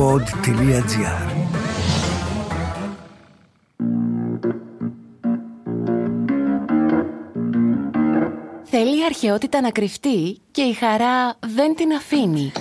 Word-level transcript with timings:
pod.gr 0.00 1.28
Θέλει 8.64 8.98
η 8.98 9.04
αρχαιότητα 9.06 9.60
να 9.60 9.70
κρυφτεί 9.70 10.40
και 10.50 10.62
η 10.62 10.72
χαρά 10.72 11.36
δεν 11.56 11.74
την 11.76 11.92
αφήνει. 11.92 12.52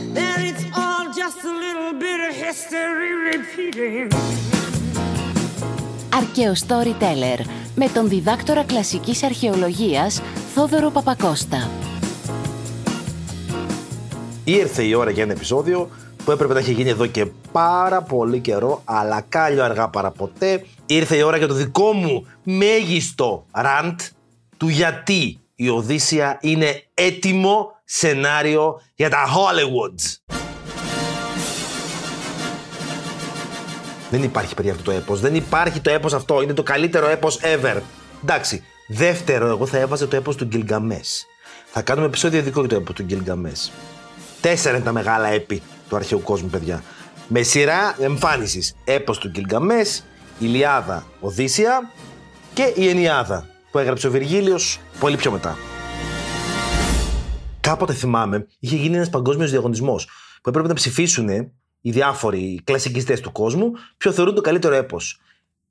Αρκαίο 6.15 6.53
Storyteller 6.67 7.45
με 7.75 7.87
τον 7.93 8.09
διδάκτορα 8.09 8.63
κλασικής 8.63 9.23
αρχαιολογίας 9.23 10.21
Θόδωρο 10.53 10.89
Παπακώστα. 10.89 11.69
Ήρθε 14.43 14.83
η 14.83 14.93
ώρα 14.93 15.11
για 15.11 15.23
ένα 15.23 15.31
επεισόδιο 15.31 15.89
που 16.29 16.35
έπρεπε 16.35 16.53
να 16.53 16.59
έχει 16.59 16.71
γίνει 16.71 16.89
εδώ 16.89 17.05
και 17.05 17.25
πάρα 17.51 18.01
πολύ 18.01 18.39
καιρό, 18.39 18.81
αλλά 18.85 19.21
κάλιο 19.29 19.63
αργά 19.63 19.89
παραποτέ. 19.89 20.65
Ήρθε 20.85 21.15
η 21.15 21.21
ώρα 21.21 21.37
για 21.37 21.47
το 21.47 21.53
δικό 21.53 21.93
μου 21.93 22.27
μέγιστο 22.43 23.45
ραντ 23.51 23.99
του 24.57 24.67
γιατί 24.67 25.39
η 25.55 25.69
Οδύσσια 25.69 26.37
είναι 26.41 26.83
έτοιμο 26.93 27.71
σενάριο 27.83 28.81
για 28.95 29.09
τα 29.09 29.17
Hollywoods. 29.25 30.33
Δεν 34.09 34.23
υπάρχει 34.23 34.53
παιδιά 34.53 34.71
αυτό 34.71 34.83
το 34.83 34.91
έπος. 34.91 35.19
Δεν 35.19 35.35
υπάρχει 35.35 35.79
το 35.79 35.89
έπος 35.89 36.13
αυτό. 36.13 36.41
Είναι 36.41 36.53
το 36.53 36.63
καλύτερο 36.63 37.07
έπος 37.07 37.39
ever. 37.41 37.81
Εντάξει. 38.23 38.63
Δεύτερο, 38.87 39.47
εγώ 39.47 39.65
θα 39.65 39.77
έβαζα 39.77 40.07
το 40.07 40.15
έπος 40.15 40.35
του 40.35 40.45
Γκυλγκαμές. 40.45 41.25
Θα 41.65 41.81
κάνουμε 41.81 42.07
επεισόδιο 42.07 42.39
ειδικό 42.39 42.59
για 42.59 42.69
το 42.69 42.75
έπος 42.75 42.95
του 42.95 43.03
Γκυλγκαμές. 43.03 43.71
Τέσσερα 44.41 44.75
είναι 44.75 44.85
τα 44.85 44.91
μεγάλα 44.91 45.27
έπι 45.27 45.61
του 45.89 45.95
αρχαίου 45.95 46.21
κόσμου, 46.21 46.49
παιδιά. 46.49 46.83
Με 47.27 47.41
σειρά 47.41 47.95
εμφάνισης. 47.99 48.75
Έπος 48.83 49.17
του 49.17 49.29
Γκυλγκαμές, 49.29 50.03
Ηλιάδα 50.39 51.07
Οδύσσια 51.19 51.91
και 52.53 52.73
η 52.75 52.87
Ενιάδα 52.87 53.47
που 53.71 53.77
έγραψε 53.77 54.07
ο 54.07 54.11
Βυργίλιος 54.11 54.79
πολύ 54.99 55.15
πιο 55.15 55.31
μετά. 55.31 55.57
Κάποτε 57.59 57.93
θυμάμαι, 57.93 58.47
είχε 58.59 58.75
γίνει 58.75 58.95
ένας 58.95 59.09
παγκόσμιος 59.09 59.49
διαγωνισμός 59.49 60.05
που 60.41 60.49
έπρεπε 60.49 60.67
να 60.67 60.73
ψηφίσουν 60.73 61.29
οι 61.81 61.91
διάφοροι 61.91 62.61
κλασικιστές 62.63 63.19
του 63.21 63.31
κόσμου 63.31 63.71
ποιο 63.97 64.11
θεωρούν 64.11 64.35
το 64.35 64.41
καλύτερο 64.41 64.75
έπος. 64.75 65.19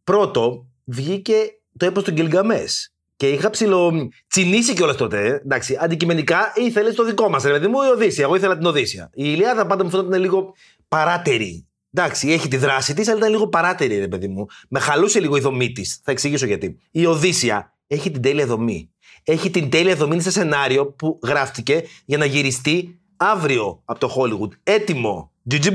Πρώτο 0.05 0.67
βγήκε 0.85 1.35
το 1.77 1.87
έπος 1.87 2.05
του 2.05 2.11
Γκυλγκαμές 2.11 2.93
και 3.19 3.29
είχα 3.29 3.51
ψηλο 3.51 4.09
τσινήσει 4.29 4.75
κιόλας 4.75 4.97
τότε. 4.97 5.27
Ε. 5.27 5.29
Εντάξει, 5.29 5.79
αντικειμενικά 5.81 6.53
ήθελες 6.55 6.95
το 6.95 7.05
δικό 7.05 7.29
μας. 7.29 7.43
Δηλαδή 7.43 7.67
μου 7.67 7.83
η 7.83 7.91
Οδύσσια. 7.93 8.25
Εγώ 8.25 8.35
ήθελα 8.35 8.57
την 8.57 8.67
Οδύσσια. 8.67 9.11
Η 9.15 9.23
Ηλιάδα 9.27 9.67
πάντα 9.67 9.85
μου 9.85 9.91
φαίνονταν 9.91 10.21
λίγο 10.21 10.55
παράτερη. 10.89 11.67
Εντάξει, 11.93 12.29
έχει 12.29 12.49
τη 12.49 12.57
δράση 12.57 12.95
της, 12.95 13.09
αλλά 13.09 13.19
ήταν 13.19 13.31
λίγο 13.31 13.49
παράτερη, 13.49 13.99
ρε 13.99 14.09
παιδί 14.09 14.29
μου. 14.29 14.47
Με 14.69 14.79
χαλούσε 14.79 15.21
λίγο 15.21 15.37
η 15.37 15.41
δομή 15.41 15.73
της. 15.73 16.01
Θα 16.05 16.11
εξηγήσω 16.11 16.47
γιατί. 16.47 16.79
Η 16.91 17.07
Οδύσσια 17.07 17.73
έχει 17.87 18.11
την 18.11 18.23
τέλεια 18.23 18.47
δομή. 18.47 18.91
Έχει 19.25 19.51
την 19.51 19.71
τέλεια 19.71 19.97
δομή 19.97 20.21
σε 20.21 20.31
σενάριο 20.31 20.87
που 20.87 21.19
γράφτηκε 21.23 21.83
για 22.05 22.19
να 22.19 22.25
γυριστεί 22.25 23.01
αύριο 23.17 23.83
από 23.85 23.99
το 24.01 24.15
Hollywood. 24.17 24.51
Έτοιμο. 24.63 25.33
Τζιτζι 25.49 25.71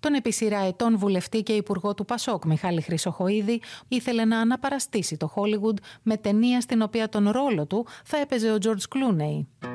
τον 0.00 0.14
επί 0.14 0.32
σειρά 0.32 0.58
ετών 0.58 0.98
βουλευτή 0.98 1.42
και 1.42 1.52
υπουργό 1.52 1.94
του 1.94 2.04
Πασόκ 2.04 2.44
Μιχάλη 2.44 2.80
Χρυσοχοίδη 2.80 3.60
ήθελε 3.88 4.24
να 4.24 4.38
αναπαραστήσει 4.38 5.16
το 5.16 5.32
Hollywood 5.36 5.76
με 6.02 6.16
ταινία 6.16 6.60
στην 6.60 6.82
οποία 6.82 7.08
τον 7.08 7.30
ρόλο 7.30 7.66
του 7.66 7.86
θα 8.04 8.16
έπαιζε 8.16 8.52
ο 8.52 8.56
George 8.60 8.96
Clooney. 8.96 9.69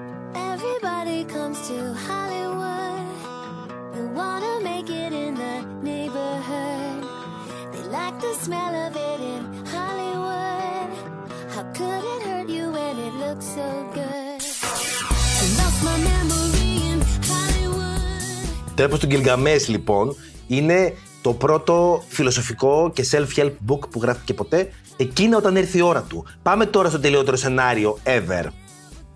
Το 18.75 18.83
έπος 18.83 18.99
του 18.99 19.05
Γκυλγκαμές 19.05 19.67
λοιπόν 19.67 20.15
είναι 20.47 20.93
το 21.21 21.33
πρώτο 21.33 22.03
φιλοσοφικό 22.07 22.91
και 22.93 23.05
self-help 23.11 23.51
book 23.67 23.89
που 23.89 23.99
γράφηκε 24.01 24.33
ποτέ 24.33 24.69
εκείνα 24.97 25.37
όταν 25.37 25.55
έρθει 25.55 25.77
η 25.77 25.81
ώρα 25.81 26.01
του. 26.01 26.25
Πάμε 26.43 26.65
τώρα 26.65 26.89
στο 26.89 26.99
τελειότερο 26.99 27.37
σενάριο 27.37 27.97
ever. 28.03 28.45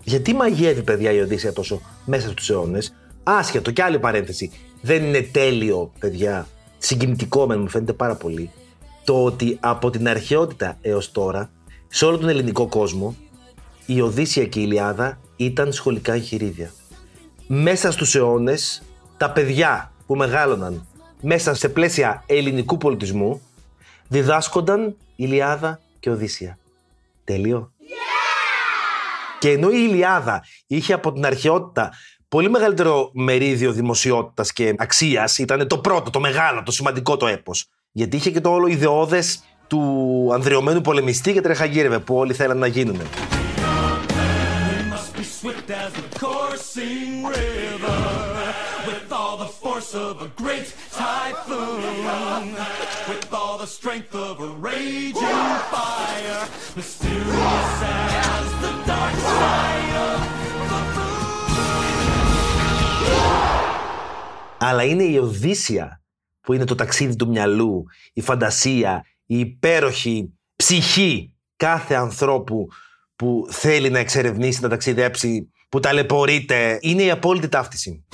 Γιατί 0.04 0.34
μαγεύει 0.34 0.82
παιδιά 0.82 1.12
η 1.12 1.20
Οδύσσια 1.20 1.52
τόσο 1.52 1.80
μέσα 2.04 2.28
στους 2.28 2.50
αιώνες; 2.50 2.94
Άσχετο 3.22 3.70
και 3.70 3.82
άλλη 3.82 3.98
παρένθεση. 3.98 4.50
Δεν 4.80 5.04
είναι 5.04 5.20
τέλειο 5.20 5.92
παιδιά. 5.98 6.46
Συγκινητικό 6.78 7.46
με 7.46 7.56
μου 7.56 7.68
φαίνεται 7.68 7.92
πάρα 7.92 8.14
πολύ. 8.14 8.50
Το 9.04 9.24
ότι 9.24 9.56
από 9.60 9.90
την 9.90 10.08
αρχαιότητα 10.08 10.78
έως 10.80 11.12
τώρα 11.12 11.50
σε 11.88 12.04
όλο 12.04 12.18
τον 12.18 12.28
ελληνικό 12.28 12.66
κόσμο 12.66 13.16
η 13.86 14.00
Οδύσσια 14.00 14.44
και 14.46 14.60
η 14.60 14.64
Ιλιάδα 14.66 15.20
ήταν 15.36 15.72
σχολικά 15.72 16.12
εγχειρίδια. 16.12 16.72
Μέσα 17.46 17.90
στους 17.90 18.14
αιώνες 18.14 18.82
τα 19.20 19.30
παιδιά 19.30 19.92
που 20.06 20.16
μεγάλωναν 20.16 20.86
μέσα 21.20 21.54
σε 21.54 21.68
πλαίσια 21.68 22.22
ελληνικού 22.26 22.76
πολιτισμού 22.76 23.42
διδάσκονταν 24.08 24.96
Ηλιάδα 25.16 25.80
και 26.00 26.10
Οδύσσια. 26.10 26.58
Τέλειο. 27.24 27.72
Και 29.38 29.50
ενώ 29.50 29.68
η 29.70 29.88
Ηλιάδα 29.90 30.44
είχε 30.66 30.92
από 30.92 31.12
την 31.12 31.26
αρχαιότητα 31.26 31.92
πολύ 32.28 32.50
μεγαλύτερο 32.50 33.10
μερίδιο 33.12 33.72
δημοσιότητας 33.72 34.52
και 34.52 34.74
αξίας, 34.78 35.38
ήταν 35.38 35.68
το 35.68 35.78
πρώτο, 35.78 36.10
το 36.10 36.20
μεγάλο, 36.20 36.62
το 36.62 36.72
σημαντικό 36.72 37.16
το 37.16 37.26
έπος. 37.26 37.66
Γιατί 37.92 38.16
είχε 38.16 38.30
και 38.30 38.40
το 38.40 38.50
όλο 38.50 38.66
ιδεώδες 38.66 39.42
του 39.66 40.30
ανδριωμένου 40.32 40.80
πολεμιστή 40.80 41.32
και 41.32 41.40
τρεχαγύρευε 41.40 41.98
που 41.98 42.16
όλοι 42.16 42.34
θέλαν 42.34 42.58
να 42.58 42.66
γίνουν. 42.66 43.00
Force 49.80 49.94
of 49.94 50.22
a 50.22 50.30
great 50.42 50.68
typhoon. 50.92 52.54
With 53.08 53.32
all 53.32 53.56
the 53.58 53.66
strength 53.66 54.14
of 54.14 54.40
a 54.40 54.50
raging 54.68 55.48
fire. 55.74 56.42
Mysterious 56.76 57.72
as 58.32 58.46
the 58.64 58.72
dark 58.90 59.16
side 59.36 59.94
of 60.06 60.20
the 60.68 61.00
Αλλά 64.62 64.82
είναι 64.82 65.02
η 65.02 65.18
Οδύσσια 65.18 66.02
που 66.40 66.52
είναι 66.52 66.64
το 66.64 66.74
ταξίδι 66.74 67.16
του 67.16 67.28
μυαλού, 67.28 67.84
η 68.12 68.20
φαντασία, 68.20 69.04
η 69.26 69.38
υπέροχη 69.38 70.32
ψυχή 70.56 71.32
κάθε 71.56 71.94
ανθρώπου 71.94 72.68
που 73.16 73.46
θέλει 73.50 73.90
να 73.90 73.98
εξερευνήσει, 73.98 74.60
να 74.62 74.68
ταξιδέψει, 74.68 75.50
που 75.68 75.80
ταλαιπωρείται. 75.80 76.78
Είναι 76.80 77.02
η 77.02 77.10
απόλυτη 77.10 77.48
ταύτιση. 77.48 78.04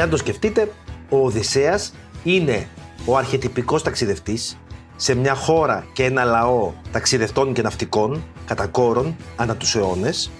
Και 0.00 0.06
αν 0.06 0.12
το 0.12 0.18
σκεφτείτε, 0.18 0.72
ο 1.08 1.24
Οδυσσέας 1.24 1.94
είναι 2.22 2.68
ο 3.04 3.16
αρχετυπικός 3.16 3.82
ταξιδευτής 3.82 4.58
σε 4.96 5.14
μια 5.14 5.34
χώρα 5.34 5.86
και 5.92 6.04
ένα 6.04 6.24
λαό 6.24 6.72
ταξιδευτών 6.92 7.52
και 7.52 7.62
ναυτικών, 7.62 8.22
κατά 8.46 8.66
κόρον, 8.66 9.16
ανά 9.36 9.56
τους 9.56 9.74
αιώνες 9.74 10.30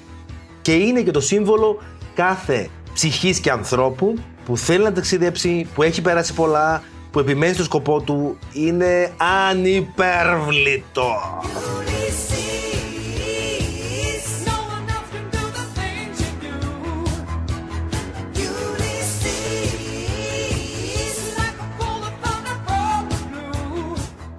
και 0.62 0.72
είναι 0.72 1.02
και 1.02 1.10
το 1.10 1.20
σύμβολο 1.20 1.82
κάθε 2.14 2.68
ψυχής 2.94 3.40
και 3.40 3.50
ανθρώπου 3.50 4.14
που 4.44 4.56
θέλει 4.56 4.84
να 4.84 4.92
ταξιδέψει, 4.92 5.66
που 5.74 5.82
έχει 5.82 6.02
περάσει 6.02 6.34
πολλά, 6.34 6.82
που 7.10 7.18
επιμένει 7.18 7.54
στο 7.54 7.64
σκοπό 7.64 8.00
του, 8.00 8.38
είναι 8.52 9.12
ανυπέρβλητο. 9.48 11.10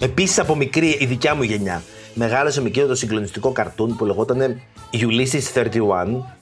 Επίσης 0.03 0.39
από 0.39 0.55
μικρή 0.55 0.97
η 0.99 1.05
δικιά 1.05 1.35
μου 1.35 1.43
γενιά 1.43 1.83
μεγάλωσε 2.13 2.61
με 2.61 2.67
εκείνο 2.67 2.85
το 2.85 2.95
συγκλονιστικό 2.95 3.51
καρτούν 3.51 3.95
που 3.95 4.05
λεγόταν 4.05 4.61
Ulysses 4.93 5.53
31 5.53 5.67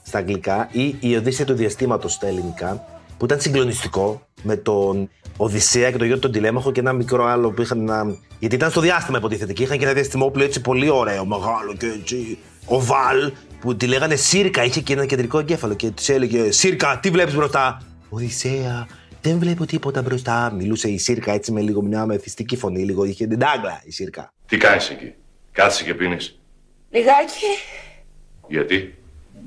στα 0.03 0.17
αγγλικά 0.17 0.69
ή 0.71 0.95
Η 0.99 1.15
Οδύσσια 1.15 1.45
του 1.45 1.53
Διαστήματος 1.53 2.13
στα 2.13 2.27
ελληνικά, 2.27 2.85
που 3.17 3.25
ήταν 3.25 3.39
συγκλονιστικό 3.39 4.21
με 4.43 4.55
τον 4.55 5.09
Οδυσσέα 5.37 5.91
και 5.91 5.97
τον 5.97 6.07
γιο 6.07 6.19
του 6.19 6.29
Τηλέμαχο 6.29 6.71
και 6.71 6.79
ένα 6.79 6.93
μικρό 6.93 7.25
άλλο 7.25 7.51
που 7.51 7.61
είχαν. 7.61 7.79
Ένα... 7.79 8.17
Γιατί 8.39 8.55
ήταν 8.55 8.69
στο 8.69 8.81
διάστημα, 8.81 9.17
υποτίθεται. 9.17 9.53
Και 9.53 9.63
είχαν 9.63 9.77
και 9.77 9.83
ένα 9.83 9.93
διαστημόπλαιο 9.93 10.45
έτσι 10.45 10.61
πολύ 10.61 10.89
ωραίο, 10.89 11.25
μεγάλο 11.25 11.75
και 11.77 11.85
έτσι. 11.85 12.37
Ο 12.65 12.81
Βαλ, 12.81 13.31
που 13.59 13.75
τη 13.75 13.87
λέγανε 13.87 14.15
Σύρκα, 14.15 14.63
είχε 14.63 14.81
και 14.81 14.93
ένα 14.93 15.05
κεντρικό 15.05 15.39
εγκέφαλο 15.39 15.73
και 15.73 15.89
της 15.89 16.09
έλεγε 16.09 16.51
Σύρκα, 16.51 16.99
τι 17.01 17.09
βλέπεις 17.09 17.35
μπροστά; 17.35 17.81
Οδυσσέα, 18.09 18.87
δεν 19.21 19.37
βλέπω 19.37 19.65
τίποτα 19.65 20.01
μπροστά. 20.01 20.51
Μιλούσε 20.57 20.89
η 20.89 20.97
Σύρκα 20.97 21.31
έτσι 21.31 21.51
με 21.51 21.61
λίγο 21.61 21.81
μια 21.81 22.05
μεθυστική 22.05 22.55
φωνή, 22.55 22.83
λίγο 22.83 23.03
είχε 23.03 23.27
την 23.27 23.39
τάγκλα 23.39 23.81
η 23.83 23.91
Σύρκα. 23.91 24.33
Τι 24.47 24.57
κάνεις 24.57 24.89
εκεί, 24.89 25.13
κάτσε 25.51 25.83
και 25.83 25.93
πίνεις; 25.93 26.39
Λιγάκι. 26.89 27.45
Γιατί; 28.47 28.93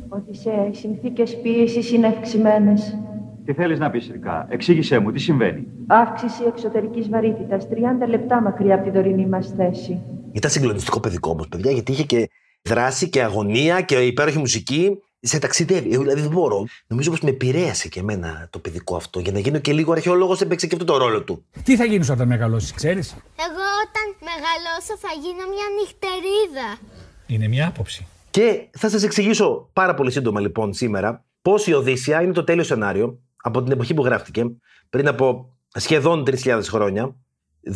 Ότι 0.09 0.37
σε 0.37 0.51
συνθήκες 0.71 1.41
πίεσης 1.43 1.91
είναι 1.91 2.07
αυξημένες. 2.07 2.99
Τι 3.45 3.53
θέλεις 3.53 3.79
να 3.79 3.91
πεις, 3.91 4.09
Ρικά. 4.13 4.47
Εξήγησέ 4.51 4.99
μου, 4.99 5.13
τι 5.13 5.19
συμβαίνει; 5.19 5.67
Αύξηση 5.87 6.43
εξωτερικής 6.47 7.09
βαρύτητας, 7.09 7.69
30 7.69 8.07
λεπτά 8.09 8.41
μακριά 8.41 8.75
από 8.75 8.85
την 8.85 8.93
τωρινή 8.93 9.27
μας 9.27 9.55
θέση. 9.57 10.01
Ήταν 10.33 10.51
συγκλονιστικό 10.51 11.01
παιδικό 11.01 11.31
όμως, 11.31 11.49
παιδιά, 11.49 11.71
γιατί 11.71 11.93
είχε 11.93 12.03
και 12.03 12.31
δράση 12.63 13.09
και 13.09 13.23
αγωνία 13.23 13.81
και 13.81 13.95
υπέροχη 13.95 14.39
μουσική. 14.39 14.99
Σε 15.25 15.39
ταξιδεύει. 15.39 15.95
Ε, 15.95 15.99
Δηλαδή 15.99 16.21
δεν 16.21 16.31
μπορώ. 16.31 16.67
Νομίζω 16.87 17.11
πως 17.11 17.21
με 17.21 17.31
επηρέασε 17.31 17.89
και 17.89 18.01
εμένα 18.01 18.49
το 18.51 18.59
παιδικό 18.59 18.97
αυτό. 18.97 19.21
Για 19.21 19.33
να 19.33 19.39
γίνω 19.39 19.59
και 19.59 19.73
λίγο 19.73 19.93
αρχαιολόγος, 19.93 20.41
έπαιξε 20.41 20.67
και 20.67 20.75
αυτό 20.75 20.87
το 20.87 20.97
ρόλο 20.97 21.23
του. 21.23 21.45
Τι 21.63 21.77
θα 21.77 21.85
γίνεις 21.85 22.11
όταν 22.11 22.27
μεγαλώσεις, 22.27 22.73
ξέρεις; 22.73 23.11
Εγώ 23.37 23.65
όταν 23.85 24.17
μεγαλώσω 24.21 24.99
θα 25.01 25.09
γίνω 25.21 25.49
μια 25.55 25.67
νυχτερίδα. 25.79 26.79
Είναι 27.27 27.49
μια 27.49 27.67
άποψη. 27.67 28.07
Και 28.31 28.67
θα 28.71 28.89
σας 28.89 29.03
εξηγήσω 29.03 29.69
πάρα 29.73 29.95
πολύ 29.95 30.11
σύντομα 30.11 30.41
λοιπόν 30.41 30.73
σήμερα 30.73 31.25
πώς 31.43 31.67
η 31.67 31.73
Οδύσσια 31.73 32.23
είναι 32.23 32.33
το 32.33 32.45
τέλειο 32.45 32.65
σενάριο 32.65 33.19
από 33.37 33.63
την 33.63 33.73
εποχή 33.73 33.95
που 33.95 34.05
γράφτηκε 34.05 34.45
πριν 34.91 35.09
από 35.09 35.57
σχεδόν 35.75 36.25
3.000 36.27 36.61
χρόνια, 36.63 37.15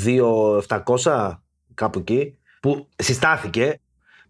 2.700 0.05 1.33
κάπου 1.75 1.99
εκεί, 1.99 2.39
που 2.61 2.89
συστάθηκε. 2.97 3.81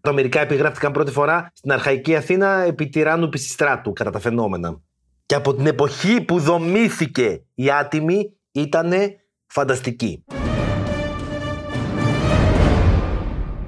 Τα 0.07 0.13
μερικά 0.13 0.39
επιγράφτηκαν 0.41 0.91
πρώτη 0.91 1.11
φορά 1.11 1.51
στην 1.53 1.71
αρχαϊκή 1.71 2.15
Αθήνα 2.15 2.63
επί 2.63 2.89
τυράννου 2.89 3.29
Πισιστράτου, 3.29 3.93
κατά 3.93 4.09
τα 4.09 4.19
φαινόμενα. 4.19 4.81
Και 5.25 5.35
από 5.35 5.53
την 5.53 5.67
εποχή 5.67 6.21
που 6.21 6.39
δομήθηκε 6.39 7.43
η 7.53 7.71
άτιμη 7.71 8.33
ήταν 8.51 8.91
φανταστική. 9.45 10.23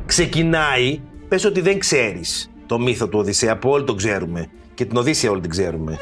Ξεκινάει, 0.05 1.01
πες 1.27 1.45
ότι 1.45 1.61
δεν 1.61 1.79
ξέρεις 1.79 2.51
το 2.65 2.79
μύθο 2.79 3.07
του 3.07 3.19
Οδυσσέα 3.19 3.57
που 3.57 3.69
όλοι 3.69 3.83
τον 3.83 3.97
ξέρουμε 3.97 4.49
και 4.73 4.85
την 4.85 4.97
Οδύσσια 4.97 5.31
όλοι 5.31 5.41
την 5.41 5.49
ξέρουμε. 5.49 5.97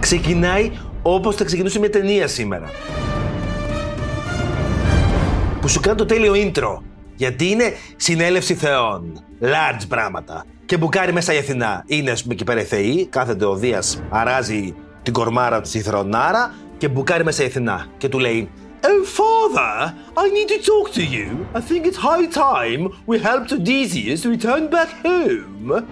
Ξεκινάει 0.00 0.70
όπως 1.02 1.36
θα 1.36 1.44
ξεκινούσε 1.44 1.78
μια 1.78 1.90
ταινία 1.90 2.26
σήμερα. 2.26 2.70
Που 5.60 5.68
σου 5.68 5.80
κάνει 5.80 5.96
το 5.96 6.06
τέλειο 6.06 6.32
intro. 6.34 6.93
Γιατί 7.14 7.48
είναι 7.48 7.72
συνέλευση 7.96 8.54
θεών. 8.54 9.24
Large 9.40 9.84
πράγματα. 9.88 10.44
Και 10.66 10.76
μπουκάρει 10.76 11.12
μέσα 11.12 11.34
η 11.34 11.38
Αθηνά. 11.38 11.84
Είναι, 11.86 12.10
ας 12.10 12.22
πούμε, 12.22 12.34
εκεί 12.34 12.44
πέρα 12.44 12.60
οι 12.60 12.64
θεοί. 12.64 13.06
Κάθεται 13.06 13.44
ο 13.44 13.54
Δίας, 13.54 14.02
αράζει 14.08 14.74
την 15.02 15.12
κορμάρα 15.12 15.60
του 15.60 15.68
στη 15.68 15.80
θρονάρα 15.80 16.54
και 16.78 16.88
μπουκάρει 16.88 17.24
μέσα 17.24 17.42
η 17.42 17.46
Αθηνά. 17.46 17.86
Και 17.98 18.08
του 18.08 18.18
λέει. 18.18 18.50
Oh, 18.86 19.04
father, 19.20 19.94
I 20.22 20.26
need 20.36 20.48
to 20.54 20.58
talk 20.70 20.86
to 20.98 21.02
you. 21.16 21.28
I 21.54 21.60
think 21.68 21.86
it's 21.86 22.00
high 22.10 22.26
time 22.46 22.82
we 23.10 23.16
helped 23.28 23.50
Odysseus 23.58 24.20
return 24.34 24.62
back 24.68 24.90
home. 25.04 25.82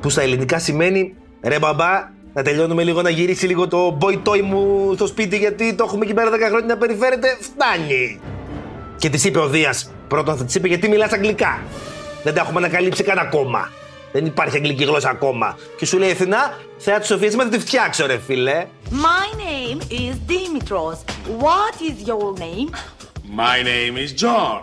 Που 0.00 0.10
στα 0.10 0.22
ελληνικά 0.22 0.58
σημαίνει 0.58 1.14
ρε 1.42 1.58
μπαμπά, 1.58 2.08
να 2.32 2.42
τελειώνουμε 2.42 2.84
λίγο 2.84 3.02
να 3.02 3.10
γυρίσει 3.10 3.46
λίγο 3.46 3.68
το 3.68 3.98
boy 4.00 4.18
toy 4.24 4.40
μου 4.40 4.92
στο 4.94 5.06
σπίτι 5.06 5.36
γιατί 5.36 5.74
το 5.74 5.84
έχουμε 5.84 6.04
εκεί 6.04 6.14
πέρα 6.14 6.30
10 6.30 6.32
χρόνια 6.48 6.66
να 6.66 6.76
περιφέρεται. 6.76 7.36
Φτάνει. 7.40 8.20
Και 8.96 9.10
της 9.10 9.24
είπε 9.24 9.38
ο 9.38 9.48
Δίας. 9.48 9.90
Πρώτον 10.10 10.36
θα 10.36 10.44
της 10.44 10.54
είπε 10.54 10.68
γιατί 10.68 10.88
μιλάς 10.88 11.12
αγγλικά; 11.12 11.62
Δεν 12.22 12.34
τα 12.34 12.40
έχουμε 12.40 12.58
ανακαλύψει 12.58 13.02
καν 13.02 13.18
ακόμα. 13.18 13.72
Δεν 14.12 14.26
υπάρχει 14.26 14.56
αγγλική 14.56 14.84
γλώσσα 14.84 15.10
ακόμα. 15.10 15.58
Και 15.76 15.86
σου 15.86 15.98
λέει 15.98 16.08
η 16.08 16.12
Αθηνά, 16.12 16.58
θεά 16.78 16.98
της 16.98 17.08
Σοφίας, 17.08 17.34
μα 17.34 17.42
θα 17.44 17.48
τη 17.48 17.58
φτιάξω, 17.58 18.06
ρε 18.06 18.18
φίλε. 18.18 18.66
My 18.90 19.26
name 19.46 19.80
is 19.90 20.14
Dimitros. 20.32 20.98
What 21.44 21.74
is 21.88 22.08
your 22.10 22.28
name? 22.44 22.70
My 23.42 23.56
name 23.70 23.96
is 24.04 24.10
John. 24.22 24.60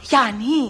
Γιάννη. 0.00 0.62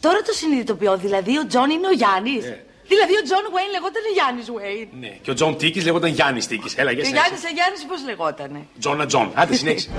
Τώρα 0.00 0.18
το 0.26 0.32
συνειδητοποιώ. 0.32 0.96
Δηλαδή 0.96 1.38
ο 1.38 1.46
Τζον 1.46 1.70
είναι 1.70 1.86
ο 1.86 1.92
Γιάννης. 1.92 2.44
Δηλαδή 2.92 3.12
ο 3.20 3.22
Τζον 3.26 3.44
Βέιν 3.54 3.70
λεγόταν 3.74 4.02
Γιάννης 4.16 4.46
Βέιν. 4.56 4.88
Ναι, 5.00 5.12
και 5.22 5.30
ο 5.30 5.34
Τζον 5.34 5.56
Τίκης 5.56 5.84
λέγονταν 5.84 6.10
Γιάννης 6.10 6.46
Τίκης. 6.46 6.74
Έλα, 6.76 6.90
για 6.90 7.02
Και 7.02 7.08
Γιάννης 7.08 7.40
σε 7.40 7.50
Γιάννης 7.56 7.84
πώς 7.88 8.00
λεγότανε; 8.06 8.60
Τζόνα 8.80 9.06
Τζον. 9.06 9.30
Άντε, 9.34 9.54
συνέχισε. 9.60 9.90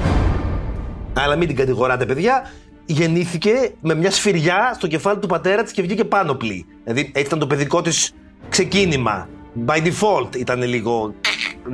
Αλλά 1.13 1.35
μην 1.35 1.47
την 1.47 1.57
κατηγοράτε, 1.57 2.05
παιδιά. 2.05 2.51
Γεννήθηκε 2.89 3.71
με 3.81 3.95
μια 3.95 4.11
σφυριά 4.11 4.71
στο 4.75 4.87
κεφάλι 4.87 5.19
του 5.19 5.27
πατέρα 5.27 5.63
της 5.63 5.71
και 5.71 5.81
βγήκε 5.81 6.03
πάνωπλη. 6.03 6.65
Δηλαδή 6.83 7.01
έτσι 7.01 7.21
ήταν 7.21 7.39
το 7.39 7.47
παιδικό 7.47 7.81
της 7.81 8.13
ξεκίνημα. 8.49 9.29
By 9.65 9.77
default 9.77 10.35
ήταν 10.35 10.61
λίγο 10.63 11.13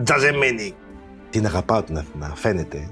τζαζεμένη. 0.04 0.74
Την 1.30 1.46
αγαπάω 1.46 1.84
την 1.84 1.98
Αθηνά, 1.98 2.34
φαίνεται. 2.36 2.90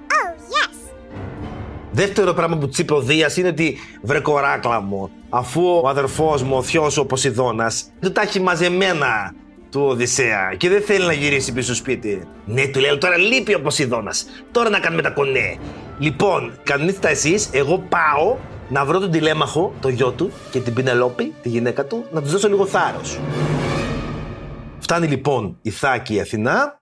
Δεύτερο 1.92 2.34
πράγμα 2.34 2.58
που 2.58 2.68
της 2.68 2.78
είπε 2.78 2.94
ο 2.94 3.02
Δίας 3.02 3.38
είναι 3.38 3.48
ότι 3.48 3.78
βρε 4.02 4.20
κοράκλα 4.20 4.82
μου, 4.82 5.12
αφού 5.30 5.62
ο 5.84 5.88
αδερφός 5.88 6.44
μου, 6.44 6.58
ο 6.58 6.64
θείο 6.64 6.92
ο 6.98 7.06
Ποσειδώνας, 7.06 7.92
του 8.02 8.12
τα 8.12 8.22
έχει 8.22 8.40
μαζεμένα 8.40 9.34
του 9.72 9.82
Οδυσσέα 9.82 10.54
και 10.58 10.70
δεν 10.70 10.82
θέλει 10.82 11.06
να 11.06 11.14
γυρίσει 11.14 11.54
πίσω 11.54 11.76
σπίτι. 11.76 12.28
Ναι, 12.46 12.68
του 12.68 12.80
λέει, 12.80 12.90
«Αλλά 12.90 12.98
τώρα 12.98 13.18
λείπει 13.18 13.54
ο 13.54 13.62
Ποσειδώνας. 13.62 14.26
Τώρα 14.52 14.70
να 14.70 14.80
κάνουμε 14.80 15.02
τα 15.02 15.10
κονέ. 15.10 15.58
Λοιπόν, 16.02 16.52
κανονίστε 16.64 17.10
εσείς, 17.10 17.50
εγώ 17.52 17.78
πάω 17.78 18.38
να 18.70 18.86
βρω 18.86 19.00
τον 19.00 19.12
τηλέμαχο, 19.12 19.74
το 19.80 19.90
γιο 19.90 20.12
του 20.12 20.32
και 20.52 20.60
την 20.60 20.74
Πινελόπη, 20.74 21.34
τη 21.42 21.50
γυναίκα 21.50 21.86
του, 21.86 22.06
να 22.12 22.22
τους 22.22 22.32
δώσω 22.32 22.48
λίγο 22.48 22.66
θάρρος. 22.66 23.20
Φτάνει 24.80 25.08
λοιπόν 25.08 25.58
η 25.62 25.70
Θάκη 25.70 26.14
η 26.14 26.20
Αθηνά, 26.20 26.80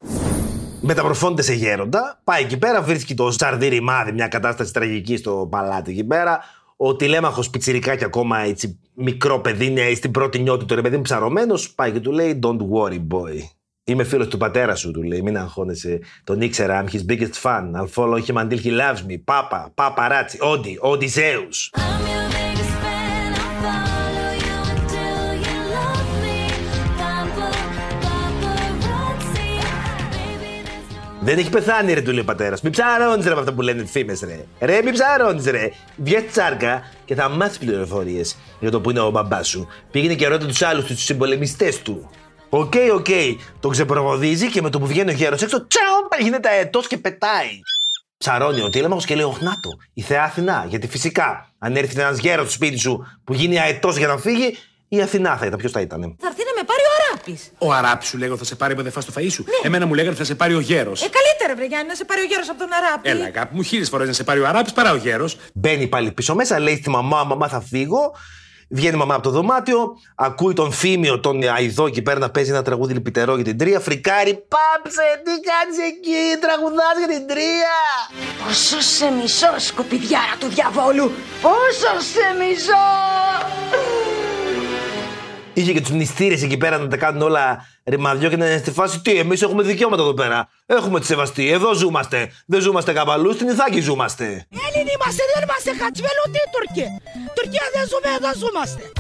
μεταμορφώνεται 0.82 1.42
σε 1.42 1.54
γέροντα, 1.54 2.20
πάει 2.24 2.44
εκεί 2.44 2.58
πέρα, 2.58 2.82
βρίσκει 2.82 3.14
το 3.14 3.32
σαρδί 3.32 3.80
μάδι, 3.80 4.12
μια 4.12 4.28
κατάσταση 4.28 4.74
τραγική 4.74 5.18
στο 5.18 5.48
παλάτι 5.50 5.92
εκεί 5.92 6.04
πέρα. 6.04 6.40
Ο 6.78 6.96
τηλέμαχος 6.96 7.50
πιτσιρικάκι 7.50 8.04
ακόμα 8.04 8.40
έτσι 8.40 8.80
μικρό 8.94 9.40
παιδί 9.40 9.66
είναι 9.66 9.94
στην 9.96 10.12
πρώτη 10.12 10.40
νιώτη 10.40 10.66
του 10.66 10.76
ρε 10.76 10.82
παιδί 10.82 10.96
μου 10.96 11.02
ψαρωμένος. 11.02 11.74
Πάει 11.74 11.92
και 11.92 12.00
του 12.00 12.12
λέει 12.12 12.40
Don't 12.44 12.60
worry, 12.60 13.00
boy. 13.08 13.59
Είμαι 13.90 14.04
φίλος 14.04 14.28
του 14.28 14.38
πατέρα 14.38 14.76
σου, 14.76 14.92
του 14.92 15.04
λέει. 15.04 15.22
Μην 15.22 15.38
αγχώνεσαι. 15.38 16.00
Τον 16.24 16.42
ήξερα. 16.42 16.84
I'm 16.84 16.94
his 16.94 17.12
biggest 17.12 17.42
fan. 17.44 17.72
I'll 17.76 17.88
follow 17.96 18.18
him 18.26 18.38
until 18.38 18.60
he 18.64 18.72
loves 18.72 19.12
me. 19.12 19.22
Πάπα, 19.24 19.72
παπαράτσι. 19.76 20.38
Όντι, 20.42 20.78
Οντιζέους. 20.80 21.72
Δεν 31.22 31.38
έχει 31.38 31.50
πεθάνει, 31.50 31.94
ρε, 31.94 32.02
του 32.02 32.12
λέει 32.12 32.20
ο 32.20 32.24
πατέρας. 32.24 32.62
Μην 32.62 32.72
ψαρώνεις, 32.72 33.26
ρε, 33.26 33.34
με 33.34 33.40
αυτά 33.40 33.54
που 33.54 33.62
λένε 33.62 33.86
φήμες, 33.86 34.22
ρε. 34.22 34.46
Ρε, 34.60 34.82
μην 34.84 34.94
ψαρώνεις, 34.94 35.46
ρε. 35.46 35.72
Βγες 35.98 36.24
τσάρκα 36.32 36.82
και 37.06 37.16
θα 37.16 37.30
μάθεις 37.30 37.58
πληροφορίες 37.58 38.38
για 38.60 38.72
το 38.72 38.82
που 38.82 38.90
είναι 38.90 39.00
ο 39.00 39.10
μπαμπάς 39.10 39.48
σου. 39.48 39.68
Πήγαινε 39.92 40.14
και 40.14 40.28
ρώτα 40.28 40.46
τους 40.46 40.62
άλλους, 40.62 40.86
τους 40.86 41.04
συμπολεμιστές 41.04 41.82
του. 41.82 42.10
OK, 42.50 42.74
OK. 42.94 43.08
Τον 43.60 43.72
ξεπροβοδίζει 43.72 44.50
και 44.50 44.62
με 44.62 44.70
το 44.70 44.80
που 44.80 44.88
βγαίνει 44.88 45.10
ο 45.10 45.14
γέρος 45.14 45.42
έξω, 45.42 45.68
τσάου, 45.68 46.24
γίνεται 46.26 46.50
αετός 46.50 46.88
και 46.88 46.98
πετάει. 46.98 47.60
Ψαρώνει 48.18 48.62
ο 48.62 48.70
Τηλέμαχος 48.70 49.02
και 49.06 49.16
λέει: 49.16 49.26
Όχι, 49.26 49.44
να 49.44 49.60
το, 49.60 49.70
η 49.94 50.02
θεά 50.02 50.24
Αθηνά. 50.24 50.66
Γιατί 50.70 50.88
φυσικά, 50.88 51.54
αν 51.60 51.76
έρθει 51.76 52.00
ένας 52.00 52.18
γέρος 52.18 52.46
στο 52.46 52.54
σπίτι 52.54 52.78
σου 52.78 53.06
που 53.24 53.34
γίνει 53.34 53.60
αετός 53.60 53.98
για 53.98 54.08
να 54.08 54.18
φύγει, 54.18 54.58
η 54.88 55.02
Αθηνά 55.02 55.38
θα 55.38 55.46
ήταν. 55.46 55.58
Ποιος 55.60 55.72
θα 55.72 55.82
ήταν. 55.82 56.16
Θα 56.20 56.28
έρθει 56.28 56.44
να 56.44 56.62
με 56.62 56.64
πάρει 56.66 56.82
ο 56.82 56.92
Αράπης. 57.12 57.52
Ο 57.58 57.74
Αράπης 57.74 58.08
σου 58.08 58.18
λέγω 58.18 58.38
θα 58.38 58.44
σε 58.44 58.56
πάρει 58.56 58.76
που 58.76 58.82
δεν 58.82 58.92
φας 58.92 59.06
το 59.06 59.14
φαΐ 59.18 59.32
σου. 59.32 59.46
Εμένα 59.64 59.86
μου 59.86 59.94
λέγανε 59.94 60.16
θα 60.16 60.24
σε 60.24 60.36
πάρει 60.36 60.54
ο 60.54 60.60
γέρος. 60.60 61.02
Ε, 61.02 61.10
καλύτερα, 61.10 61.56
βρε 61.56 61.66
Γιάννη, 61.66 61.88
να 61.88 61.96
σε 61.96 62.06
πάρει 62.06 62.22
ο 62.22 62.24
γέρος 62.24 62.50
από 62.50 62.60
τον 62.60 62.68
Αράπη. 62.74 63.10
Έλα, 63.10 63.26
αγάπη 63.26 63.56
μου, 63.56 63.62
χίλιες 63.62 63.90
φορές 63.90 64.08
να 64.08 64.14
σε 64.14 64.24
πάρει 64.24 64.40
ο 64.40 64.48
Αράπης 64.48 64.74
παρά 64.74 64.92
ο 64.92 64.96
γέρος. 64.96 65.38
Μπαίνει 65.54 65.88
πάλι 65.88 66.12
πίσω 66.12 66.36
μέσα, 66.36 66.60
λέει 66.60 66.76
στη 66.76 66.90
μαμά, 66.90 67.24
μαμά 67.24 67.48
θα 67.48 67.62
φύγω. 67.62 68.16
Βγαίνει 68.72 68.96
η 68.96 68.98
μαμά 68.98 69.14
από 69.14 69.24
το 69.24 69.30
δωμάτιο, 69.30 69.98
ακούει 70.16 70.54
τον 70.54 70.72
Φίμιο, 70.72 71.20
τον 71.20 71.44
Αϊδό 71.44 71.86
εκεί 71.86 72.02
πέρα 72.02 72.20
να 72.20 72.30
παίζει 72.30 72.50
ένα 72.50 72.62
τραγούδι 72.62 72.94
λυπητερό 72.94 73.36
για 73.36 73.44
την 73.44 73.58
τρία. 73.58 73.80
Φρικάρει, 73.80 74.34
πάψε, 74.48 75.22
τι 75.24 75.32
κάνεις 75.32 75.78
εκεί, 75.88 76.40
τραγουδάς 76.42 76.98
για 76.98 77.08
την 77.08 77.28
τρία. 77.28 77.76
Πόσο 78.46 78.82
σε 78.82 79.12
μισό, 79.12 79.54
σκουπιδιάρα 79.58 80.36
του 80.40 80.48
διαβόλου. 80.48 81.12
Πόσο 81.42 81.94
σε 82.12 82.26
μισό. 82.40 84.19
Είχε 85.60 85.74
και 85.74 85.82
τους 85.82 85.92
μνηστήρε 85.92 86.34
εκεί 86.34 86.58
πέρα 86.58 86.78
να 86.78 86.88
τα 86.88 86.98
κάνουν 86.98 87.22
όλα 87.22 87.66
ρημαδιό 87.84 88.30
και 88.30 88.38
να 88.38 88.46
είναι 88.46 88.58
στη 88.58 88.72
φάση. 88.72 89.02
Τι, 89.02 89.18
εμείς 89.18 89.42
έχουμε 89.42 89.64
δικαιώματα 89.64 90.02
εδώ 90.02 90.14
πέρα. 90.14 90.50
Έχουμε 90.66 91.00
τη 91.00 91.06
σεβαστή. 91.06 91.52
Εδώ 91.52 91.74
ζούμαστε. 91.74 92.32
Δεν 92.46 92.62
ζούμαστε 92.62 92.94
καβαλού, 92.94 93.34
στην 93.34 93.48
Ιθάκη 93.48 93.80
ζούμαστε. 93.80 94.26
Έλληνοι 94.26 94.92
είμαστε, 94.96 95.24
δεν 95.34 95.44
είμαστε 95.44 95.84
χατσβέλ 95.84 96.18
ούτε 96.28 96.40
Τουρκία. 96.52 97.02
Τουρκία 97.34 97.62
δεν 97.74 97.88
ζούμε, 97.88 98.16
εδώ 98.18 98.48
ζούμαστε. 98.48 98.92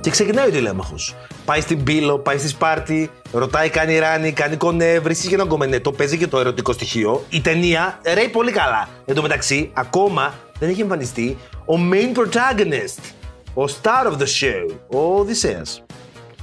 Και 0.00 0.10
ξεκινάει 0.10 0.48
ο 0.48 0.50
τηλέμαχος. 0.50 1.14
Πάει 1.44 1.60
στην 1.60 1.84
πύλο, 1.84 2.18
πάει 2.18 2.38
στη 2.38 2.48
Σπάρτη, 2.48 3.10
ρωτάει, 3.32 3.68
κάνει 3.68 3.98
ράνι, 3.98 4.32
κάνει 4.32 4.56
κονέ, 4.56 4.98
βρίσκει 4.98 5.28
και 5.28 5.34
ένα 5.34 5.44
κομμενέτο, 5.46 5.92
παίζει 5.92 6.18
και 6.18 6.26
το 6.26 6.38
ερωτικό 6.38 6.72
στοιχείο. 6.72 7.24
Η 7.28 7.40
ταινία 7.40 8.00
ρέει 8.14 8.28
πολύ 8.28 8.52
καλά. 8.52 8.88
Εν 9.04 9.14
τω 9.14 9.22
μεταξύ, 9.22 9.70
ακόμα 9.74 10.34
δεν 10.58 10.68
έχει 10.68 10.80
εμφανιστεί 10.80 11.38
ο 11.66 11.74
main 11.92 12.18
protagonist, 12.18 13.15
ο 13.58 13.64
star 13.64 14.12
of 14.12 14.16
the 14.18 14.26
show, 14.40 14.76
ο 14.86 15.18
Οδυσσέας. 15.18 15.84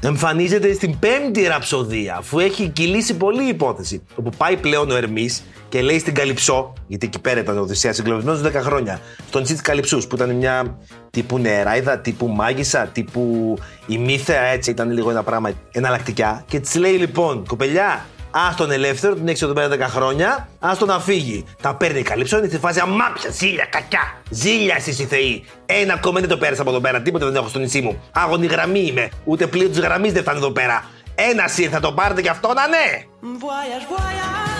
Εμφανίζεται 0.02 0.74
στην 0.74 1.00
πέμπτη 1.00 1.44
ραψοδία, 1.44 2.16
αφού 2.16 2.40
έχει 2.40 2.70
κυλήσει 2.70 3.18
πολύ 3.18 3.44
η 3.44 3.48
υπόθεση. 3.48 4.04
Όπου 4.16 4.30
πάει 4.38 4.58
πλέον 4.58 4.92
ο 4.92 4.96
Ερμής 4.96 5.44
και 5.70 5.82
λέει 5.82 6.00
στην 6.00 6.14
Καλυψό, 6.14 6.74
γιατί 6.88 7.06
εκεί 7.06 7.20
πέρα 7.20 7.40
ήταν 7.40 7.58
ο 7.58 7.62
Οδυσσέας 7.62 7.96
συγκλονισμένος 7.96 8.42
10 8.42 8.52
χρόνια, 8.54 9.00
στο 9.28 9.40
νησί 9.40 9.56
τη 9.56 9.62
Καλυψούς, 9.62 10.08
που 10.08 10.16
ήταν 10.16 10.36
μια 10.36 10.78
τύπου 11.10 11.38
νεράιδα, 11.38 12.00
τύπου 12.00 12.28
μάγισσα, 12.28 12.88
τύπου 12.88 13.56
ημίθεα, 13.88 14.42
έτσι 14.42 14.72
ήταν 14.72 14.92
λίγο 14.92 15.10
ένα 15.10 15.24
πράγμα 15.24 15.52
εναλλακτικά. 15.72 16.44
Και 16.48 16.60
της 16.60 16.76
λέει 16.76 16.94
λοιπόν, 16.94 17.46
κοπελιά, 17.48 18.06
Α 18.36 18.54
τον 18.58 18.72
ελεύθερο, 18.72 19.14
την 19.14 19.28
έχει 19.28 19.44
εδώ 19.44 19.54
πέρα 19.54 19.88
10 19.88 19.90
χρόνια, 19.90 20.48
ας 20.60 20.78
τον 20.78 20.88
να 20.88 21.00
φύγει. 21.00 21.46
Τα 21.62 21.76
παίρνει 21.76 22.00
η 22.00 22.04
καλύψο, 22.04 22.38
είναι 22.38 22.48
στη 22.48 22.58
φάση 22.58 22.80
αμάπια, 22.80 23.30
ζήλια, 23.30 23.66
κακιά. 23.70 24.22
Ζήλια 24.30 24.76
εσεί 24.78 24.90
οι 24.90 25.06
θεοί. 25.06 25.46
Ένα 25.66 25.94
ακόμα 25.94 26.20
δεν 26.20 26.30
το 26.30 26.38
πέρασα 26.38 26.62
από 26.62 26.70
εδώ 26.70 26.80
πέρα, 26.80 27.02
τίποτα 27.02 27.26
δεν 27.26 27.36
έχω 27.36 27.48
στο 27.48 27.60
νησί 27.60 27.82
μου. 27.82 28.02
Άγωνη 28.12 28.46
γραμμή 28.46 28.80
είμαι, 28.80 29.10
ούτε 29.24 29.48
πλοίο 29.48 29.70
της 29.70 29.80
γραμμής 29.80 30.12
δεν 30.12 30.22
φτάνει 30.22 30.38
εδώ 30.38 30.52
πέρα. 30.52 30.84
Ένα 31.16 31.44
ήρθε, 31.44 31.70
θα 31.70 31.80
το 31.80 31.92
πάρετε 31.92 32.22
κι 32.22 32.30
αυτό 32.30 32.54
να 32.54 32.68
ναι! 32.68 33.04
Voyage, 33.22 33.94
voyage. 33.94 34.53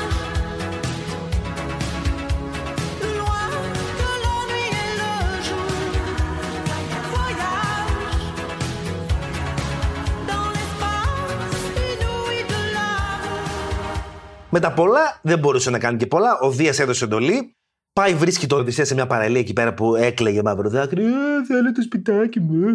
Με 14.56 14.60
τα 14.60 14.74
πολλά 14.74 15.20
δεν 15.22 15.40
μπορούσε 15.40 15.70
να 15.70 15.80
κάνει 15.80 15.98
και 15.98 16.08
πολλά. 16.08 16.40
Ο 16.40 16.52
Δίας 16.52 16.80
έδωσε 16.80 17.06
εντολή. 17.06 17.56
Πάει, 17.94 18.14
βρίσκει 18.14 18.48
τον 18.48 18.60
Οδυσσέα 18.60 18.86
σε 18.86 18.94
μια 18.94 19.08
παραλία 19.08 19.40
εκεί 19.40 19.54
πέρα 19.54 19.74
που 19.74 19.96
έκλαιγε 19.96 20.42
μαύρο 20.44 20.70
δάκρυ. 20.70 21.06
«Α, 21.06 21.46
θέλω 21.48 21.72
το 21.72 21.82
σπιτάκι 21.82 22.40
μου. 22.40 22.60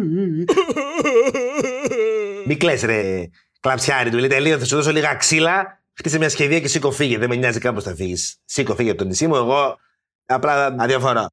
Μη 2.47 2.55
κλαις 2.55 2.81
ρε, 2.81 3.29
κλαψιάρι 3.59 4.09
του. 4.09 4.17
Λέει 4.17 4.29
τελείω, 4.29 4.57
θα 4.57 4.65
σου 4.65 4.75
δώσω 4.75 4.91
λίγα 4.91 5.13
ξύλα. 5.13 5.81
Χτίσε 5.93 6.17
μια 6.17 6.29
σχεδία 6.29 6.59
και 6.59 6.67
σήκω 6.67 6.91
φύγε. 6.91 7.17
Δεν 7.17 7.29
με 7.29 7.35
νοιάζει 7.35 7.59
κάπως 7.59 7.83
θα 7.83 7.95
φύγεις. 7.95 8.37
Σήκω 8.45 8.75
φύγε 8.75 8.89
από 8.89 8.99
το 8.99 9.05
νησί 9.05 9.27
μου. 9.27 9.35
Εγώ 9.35 9.77
απλά 10.25 10.75
αδιαφορώ. 10.79 11.27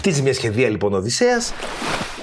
Χτίζει 0.00 0.22
μια 0.22 0.34
σχεδία 0.34 0.68
λοιπόν 0.68 0.92
ο 0.92 0.96
Οδυσσέας 0.96 1.52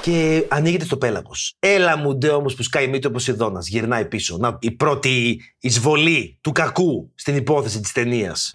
και 0.01 0.45
ανοίγεται 0.47 0.85
στο 0.85 0.97
πέλαγος. 0.97 1.55
Έλα 1.59 1.97
μου 1.97 2.15
ντε 2.15 2.29
όμως 2.29 2.55
που 2.55 2.63
σκάει 2.63 2.87
μύτη 2.87 3.07
ο 3.07 3.11
Ποσειδώνας, 3.11 3.67
γυρνάει 3.67 4.05
πίσω. 4.05 4.37
Να, 4.37 4.57
η 4.61 4.71
πρώτη 4.71 5.41
εισβολή 5.59 6.37
του 6.41 6.51
κακού 6.51 7.11
στην 7.15 7.35
υπόθεση 7.35 7.79
της 7.79 7.91
ταινίας. 7.91 8.53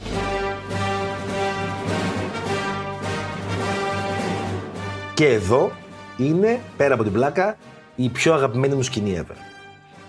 Και 5.14 5.26
εδώ 5.26 5.73
είναι, 6.17 6.61
πέρα 6.76 6.95
από 6.95 7.02
την 7.02 7.12
πλάκα, 7.12 7.57
η 7.97 8.09
πιο 8.09 8.35
αγαπημένη 8.35 8.75
μου 8.75 8.83
σκηνή 8.83 9.21
ever. 9.21 9.37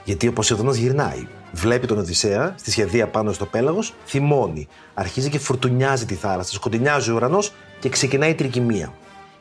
Γιατί 0.03 0.27
ο 0.27 0.33
Ποσειδώνας 0.33 0.75
γυρνάει. 0.75 1.27
Βλέπει 1.51 1.87
τον 1.87 1.97
Οδυσσέα 1.97 2.55
στη 2.57 2.71
σχεδία 2.71 3.07
πάνω 3.07 3.31
στο 3.31 3.45
πέλαγος, 3.45 3.93
θυμώνει. 4.05 4.67
Αρχίζει 4.93 5.29
και 5.29 5.39
φουρτουνιάζει 5.39 6.05
τη 6.05 6.15
θάλασσα, 6.15 6.53
σκοτεινιάζει 6.53 7.11
ο 7.11 7.15
ουρανός 7.15 7.51
και 7.79 7.89
ξεκινάει 7.89 8.29
η 8.29 8.35
τρικυμία. 8.35 8.93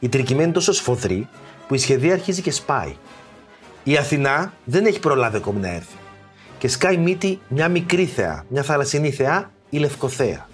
Η 0.03 0.09
τρικυμία 0.09 0.45
είναι 0.45 0.53
τόσο 0.53 0.73
σφοδρή 0.73 1.29
που 1.69 1.75
η 1.75 1.79
σχεδία 1.79 2.13
αρχίζει 2.13 2.43
και 2.43 2.51
σπάει. 2.51 2.97
Η 3.85 3.97
Αθηνά 3.97 4.53
δεν 4.65 4.87
έχει 4.87 5.01
προλάβει 5.01 5.37
ακόμη 5.37 5.61
να 5.61 5.69
έρθει. 5.69 5.97
Και 6.59 6.69
σκάει 6.69 6.97
μύτη 6.97 7.41
μια 7.49 7.69
μικρή 7.69 8.07
θεά, 8.07 8.45
μια 8.49 8.63
θαλασσινή 8.63 9.11
θεά, 9.11 9.51
η 9.71 9.79
Λευκοθέα. 9.79 10.49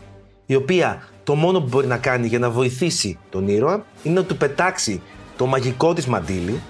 Η 0.47 0.55
οποία 0.55 1.09
το 1.25 1.35
μόνο 1.35 1.61
που 1.61 1.67
μπορεί 1.67 1.87
να 1.87 1.99
κάνει 1.99 2.27
για 2.27 2.39
να 2.39 2.51
βοηθήσει 2.51 3.19
τον 3.31 3.49
ήρωα 3.49 3.85
είναι 4.03 4.15
να 4.21 4.25
του 4.25 4.37
πετάξει 4.37 5.03
το 5.37 5.47
μαγικό 5.47 5.93
της 5.93 6.07
μαντίλι 6.07 6.61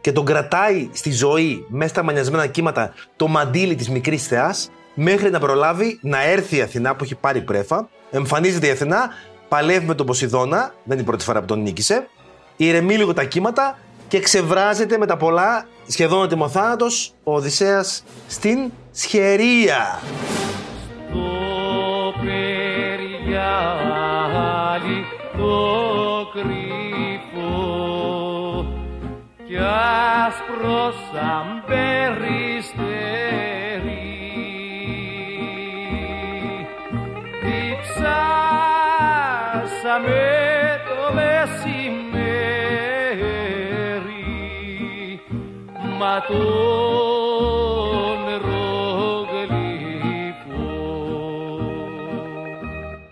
και 0.00 0.12
τον 0.12 0.24
κρατάει 0.24 0.88
στη 0.92 1.12
ζωή 1.12 1.66
μέσα 1.68 1.88
στα 1.88 2.02
μανιασμένα 2.02 2.46
κύματα 2.46 2.94
το 3.16 3.28
μαντίλι 3.28 3.74
της 3.74 3.88
μικρής 3.88 4.26
θεάς 4.26 4.70
μέχρι 4.94 5.30
να 5.30 5.38
προλάβει 5.38 5.98
να 6.02 6.22
έρθει 6.22 6.56
η 6.56 6.60
Αθηνά 6.60 6.96
που 6.96 7.04
έχει 7.04 7.14
πάρει 7.14 7.40
πρέφα. 7.40 7.88
Εμφανίζεται 8.10 8.66
η 8.66 8.70
Αθηνά, 8.70 9.08
παλεύει 9.48 9.86
με 9.86 9.94
τον 9.94 10.06
Ποσειδώνα, 10.06 10.74
δεν 10.84 10.92
είναι 10.92 11.00
η 11.00 11.04
πρώτη 11.04 11.24
φορά 11.24 11.40
που 11.40 11.46
τον 11.46 11.62
νίκησε, 11.62 12.08
ηρεμεί 12.56 12.96
λίγο 12.96 13.12
τα 13.12 13.24
κύματα 13.24 13.78
και 14.08 14.20
ξεβράζεται 14.20 14.98
με 14.98 15.06
τα 15.06 15.16
πολλά, 15.16 15.66
σχεδόν 15.86 16.22
ατιμοθάνατος, 16.22 17.14
ο 17.24 17.34
Οδυσσέας 17.34 18.04
στην 18.28 18.72
Σχερία. 18.92 20.00
Το 21.12 21.18
περιγιάλι 22.24 23.36
το 25.36 26.30
κρυφό 26.32 27.56
κι 29.46 29.56
άσπρο 30.26 30.92
σαν 31.12 31.46
περιστέρι 31.66 32.06
διψάσαμε 39.82 40.25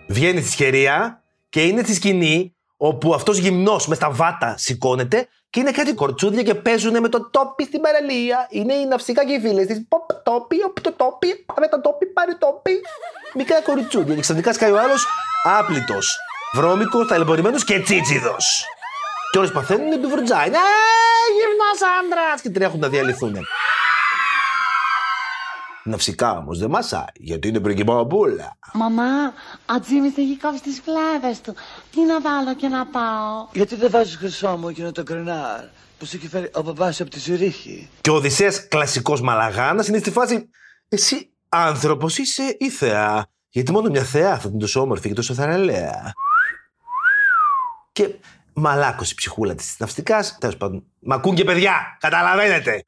Βγαίνει 0.08 0.40
στη 0.40 0.50
Σχερία 0.50 1.23
και 1.49 1.62
είναι 1.62 1.82
στη 1.82 1.94
σκηνή 1.94 2.56
όπου 2.76 3.14
αυτός 3.14 3.38
γυμνός 3.38 3.87
μες 3.87 3.96
στα 3.96 4.11
βάτα 4.11 4.54
σηκώνεται 4.58 5.28
και 5.50 5.61
είναι 5.61 5.70
κάτι 5.70 5.94
κορτσούδια 5.94 6.42
και 6.42 6.54
παίζουν 6.54 7.00
με 7.00 7.08
το 7.08 7.30
τόπι 7.30 7.64
στην 7.64 7.80
παραλία. 7.80 8.46
Είναι 8.50 8.75
οι 8.75 8.87
ναυσικά 8.87 9.26
και 9.26 9.32
οι 9.32 9.40
φίλες 9.40 9.66
της. 9.66 9.87
Ποπ, 9.88 10.12
τόπι, 10.23 10.56
οπ, 10.64 10.80
το 10.80 10.92
τόπι, 10.92 11.34
πάμε 11.54 11.66
τα 11.66 11.80
τόπι, 11.80 12.06
πάρε 12.06 12.34
τόπι. 12.34 12.80
Μικρά 13.34 13.61
κοριτσούδια 13.62 14.14
και 14.14 14.20
ξαφνικά 14.20 14.52
σκάει 14.52 14.70
ο 14.70 14.78
άλλος 14.78 15.06
άπλητος, 15.58 16.16
βρώμικος, 16.54 17.06
ταλαιπωρημένος 17.06 17.64
και 17.64 17.80
τσίτσιδος. 17.80 18.64
Και 19.34 19.40
όλες 19.40 19.52
παθαίνουν 19.52 20.02
του 20.02 20.08
βρτζάει. 20.08 20.48
Ναι, 20.50 20.58
γυμνός 21.36 21.80
άντρας 22.00 22.40
και 22.40 22.50
τρέχουν 22.50 22.80
να 22.80 22.88
διαλυθούν. 22.88 23.36
Ναυσικά 25.84 26.36
όμως 26.36 26.58
δεν 26.58 26.70
μασάει, 26.70 27.04
γιατί 27.14 27.48
είναι 27.48 27.60
πριγκιπαπούλα. 27.60 28.58
Μαμά, 28.72 29.32
ο 29.76 29.80
Τζίμις 29.80 30.16
έχει 30.16 30.38
κόψει 30.38 30.62
τις 30.62 30.82
φλέβες 30.84 31.40
του. 31.40 31.54
Τι 31.90 32.00
να 32.00 32.20
βάλω 32.20 32.54
και 32.54 32.68
να 32.68 32.86
πάω; 32.86 33.48
Γιατί 33.52 33.74
δεν 33.74 33.90
βάζεις 33.90 34.16
χρυσό 34.16 34.56
μου 34.56 34.68
εκείνο 34.68 34.92
το 34.92 35.02
κρενάρ 35.02 35.60
που 35.98 36.06
σου 36.06 36.16
έχει 36.16 36.28
φέρει 36.28 36.50
ο 36.54 36.62
παπάς 36.62 37.00
από 37.00 37.10
τη 37.10 37.18
Ζουρίχη; 37.18 37.88
Και 38.00 38.10
ο 38.10 38.14
Οδυσσέας 38.14 38.68
κλασικός 38.68 39.20
μαλαγάνας 39.20 39.88
είναι 39.88 39.98
στη 39.98 40.10
φάση 40.10 40.50
«Εσύ 40.88 41.32
άνθρωπος 41.48 42.18
είσαι 42.18 42.56
ή 42.58 42.70
θεά, 42.70 43.26
γιατί 43.48 43.72
μόνο 43.72 43.88
μια 43.88 44.04
θεά 44.04 44.38
θα 44.38 44.48
είναι 44.48 44.58
τόσο 44.58 44.80
όμορφη 44.80 45.08
και 45.08 45.14
τόσο 45.14 45.34
θαραλέα». 45.34 46.12
Και 47.92 48.14
μαλάκος 48.54 49.11
η 49.11 49.14
ψυχούλα 49.14 49.54
της 49.54 49.75
ναυστικάς, 49.78 50.38
τέλος 50.38 50.56
πάντων. 50.56 50.84
Μ' 51.00 51.12
ακούν 51.12 51.34
και 51.34 51.44
παιδιά, 51.44 51.96
καταλαβαίνετε. 52.00 52.84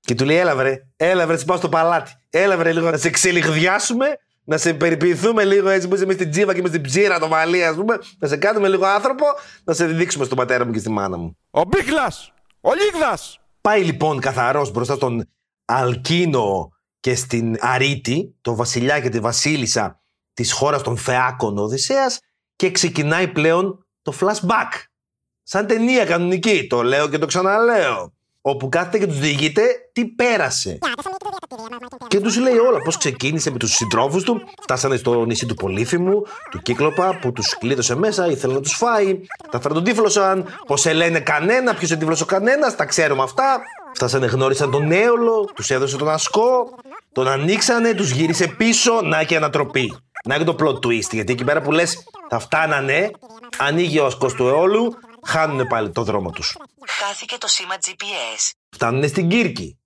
και 0.00 0.14
του 0.14 0.24
λέει 0.24 0.36
έλα 0.36 0.56
βρε, 0.56 0.86
έλα 0.96 1.26
βρε, 1.26 1.36
σε 1.36 1.44
πάω 1.44 1.56
στο 1.56 1.68
παλάτι. 1.68 2.12
Έλα 2.30 2.56
βρε 2.56 2.72
λίγο 2.72 2.90
να 2.90 2.96
σε 2.96 3.10
ξελιγδιάσουμε, 3.10 4.06
να 4.44 4.56
σε 4.56 4.74
περιποιηθούμε 4.74 5.44
λίγο 5.44 5.68
έτσι 5.68 5.88
που 5.88 5.94
είσαι 5.94 6.06
μες 6.06 6.14
στην 6.14 6.30
τζίβα 6.30 6.54
και 6.54 6.60
μες 6.60 6.70
στην 6.70 6.82
ψήρα 6.82 7.18
το 7.18 7.28
μαλλί, 7.28 7.64
ας 7.64 7.76
πούμε. 7.76 7.98
Να 8.18 8.28
σε 8.28 8.36
κάνουμε 8.36 8.68
λίγο 8.68 8.86
άνθρωπο, 8.86 9.24
να 9.64 9.74
σε 9.74 9.86
δείξουμε 9.86 10.24
στον 10.24 10.36
πατέρα 10.36 10.66
μου 10.66 10.72
και 10.72 10.78
στη 10.78 10.90
μάνα 10.90 11.16
μου. 11.16 11.36
Ο 11.50 11.62
Μπίχλας! 11.64 12.32
Ο 12.60 12.70
Λίγδας! 12.74 13.40
Πάει 13.60 13.82
λοιπόν 13.82 14.20
καθαρός 14.20 14.70
μπροστά 14.70 14.94
στον 14.94 15.28
Αλκίνο 15.64 16.68
και 17.00 17.14
στην 17.14 17.56
Αρίτη, 17.60 18.36
τον 18.40 18.54
βασιλιά 18.54 19.00
και 19.00 19.08
τη 19.08 19.20
βασίλισσα 19.20 20.00
της 20.32 20.52
χώρας 20.52 20.82
των 20.82 20.96
Θεάκων 20.96 21.58
ο 21.58 21.62
Οδυσσέας 21.62 22.18
και 22.56 22.70
ξεκινάει 22.70 23.28
πλέον 23.28 23.79
το 24.02 24.14
flashback. 24.20 24.82
Σαν 25.42 25.66
ταινία 25.66 26.04
κανονική, 26.04 26.66
το 26.66 26.82
λέω 26.82 27.08
και 27.08 27.18
το 27.18 27.26
ξαναλέω. 27.26 28.12
Όπου 28.42 28.68
κάθεται 28.68 28.98
και 28.98 29.06
τους 29.06 29.18
διηγείται 29.18 29.62
τι 29.92 30.06
πέρασε. 30.06 30.78
Και 32.08 32.20
τους 32.20 32.38
λέει 32.38 32.56
όλα 32.56 32.78
πώς 32.84 32.96
ξεκίνησε 32.96 33.50
με 33.50 33.58
τους 33.58 33.72
συντρόφους 33.72 34.22
του, 34.22 34.40
φτάσανε 34.62 34.96
στο 34.96 35.24
νησί 35.24 35.46
του 35.46 35.54
Πολύφημου, 35.54 36.22
του 36.50 36.58
Κύκλοπα, 36.62 37.18
που 37.20 37.32
τους 37.32 37.58
κλείδωσε 37.58 37.94
μέσα, 37.94 38.26
ήθελε 38.26 38.54
να 38.54 38.60
τους 38.60 38.72
φάει, 38.72 39.20
τα 39.50 39.60
φραντοντίφλωσαν, 39.60 40.46
πώς 40.66 40.80
σε 40.80 40.92
λένε 40.92 41.20
κανένα, 41.20 41.74
ποιος 41.74 41.90
εντύφλωσε 41.90 42.22
ο 42.22 42.26
κανένας, 42.26 42.76
τα 42.76 42.84
ξέρουμε 42.84 43.22
αυτά. 43.22 43.60
Φτάσανε, 43.94 44.26
γνώρισαν 44.26 44.70
τον 44.70 44.92
Έολο, 44.92 45.50
τους 45.54 45.70
έδωσε 45.70 45.96
τον 45.96 46.10
Ασκό, 46.10 46.70
τον 47.12 47.28
ανοίξανε, 47.28 47.94
τους 47.94 48.10
γύρισε 48.10 48.46
πίσω, 48.46 49.00
να 49.02 49.24
και 49.24 49.36
ανατροπή. 49.36 49.96
Να 50.24 50.38
και 50.38 50.44
το 50.44 50.56
plot 50.60 50.74
twist, 50.74 51.10
γιατί 51.10 51.32
εκεί 51.32 51.44
πέρα 51.44 51.60
που 51.60 51.72
λες 51.72 52.02
θα 52.28 52.38
φτάνανε, 52.38 53.10
ανοίγει 53.60 53.98
ο 53.98 54.06
Ασκός 54.06 54.34
του 54.34 54.46
Εόλου, 54.46 54.94
χάνουν 55.26 55.66
πάλι 55.66 55.90
το 55.90 56.02
δρόμο 56.02 56.30
τους. 56.30 56.56
Χάθηκε 56.86 57.36
το 57.38 57.48
σήμα 57.48 57.74
GPS. 57.74 58.52
Φτάνουν 58.70 59.08
στην 59.08 59.28
Κύρκη. 59.28 59.78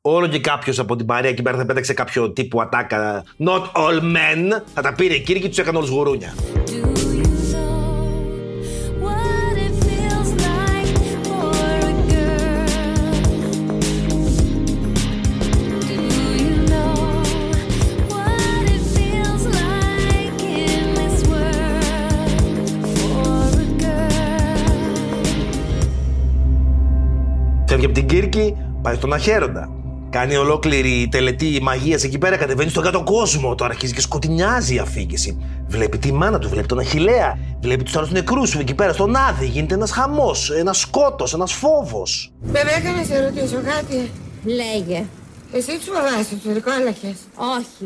όλο 0.00 0.26
και 0.26 0.40
κάποιος 0.40 0.78
από 0.78 0.96
την 0.96 1.06
παρέα 1.06 1.30
εκεί 1.30 1.42
πέρα 1.42 1.56
θα 1.56 1.66
πέταξε 1.66 1.94
κάποιο 1.94 2.32
τύπου 2.32 2.60
ατάκα. 2.60 3.24
Not 3.46 3.72
all 3.72 4.00
men. 4.00 4.62
Θα 4.74 4.82
τα 4.82 4.92
πήρε 4.92 5.14
η 5.14 5.20
Κύρκη 5.20 5.42
και 5.42 5.48
τους 5.48 5.58
έκανε 5.58 5.76
όλους 5.76 5.90
γουρούνια. 5.90 6.34
Από 27.90 27.98
την 27.98 28.08
Κύρκη, 28.08 28.56
πάει 28.82 28.94
στον 28.94 29.12
Αχέροντα. 29.12 29.70
Κάνει 30.10 30.36
ολόκληρη 30.36 31.08
τελετή 31.10 31.58
μαγείας 31.62 32.04
εκεί 32.04 32.18
πέρα, 32.18 32.36
κατεβαίνει 32.36 32.70
στον 32.70 32.82
κάτω 32.82 33.02
κόσμο. 33.02 33.54
Τώρα 33.54 33.70
αρχίζει 33.70 33.94
και 33.94 34.00
σκοτεινιάζει 34.00 34.74
η 34.74 34.78
αφήγηση. 34.78 35.38
Βλέπει 35.66 35.98
τη 35.98 36.12
μάνα 36.12 36.38
του, 36.38 36.48
βλέπει 36.48 36.66
τον 36.66 36.78
Αχηλέα, 36.78 37.38
βλέπει 37.60 37.82
τους 37.82 37.96
άλλους 37.96 38.10
νεκρούς 38.10 38.48
σου 38.48 38.58
εκεί 38.60 38.74
πέρα 38.74 38.92
στον 38.92 39.16
Άδη. 39.16 39.46
Γίνεται 39.46 39.74
ένας 39.74 39.90
χαμός, 39.90 40.50
ένας 40.50 40.78
σκότος, 40.78 41.34
ένας 41.34 41.52
φόβος. 41.52 42.32
Βέβαια, 42.40 42.92
να 42.96 43.04
σε 43.04 43.24
ρωτήσω 43.24 43.56
κάτι. 43.56 44.10
Λέγε. 44.44 45.04
Εσύ 45.52 45.78
τους 45.78 45.88
βαβάς 45.94 46.28
τους 46.28 46.52
ρικόλακες. 46.52 47.16
Όχι. 47.58 47.84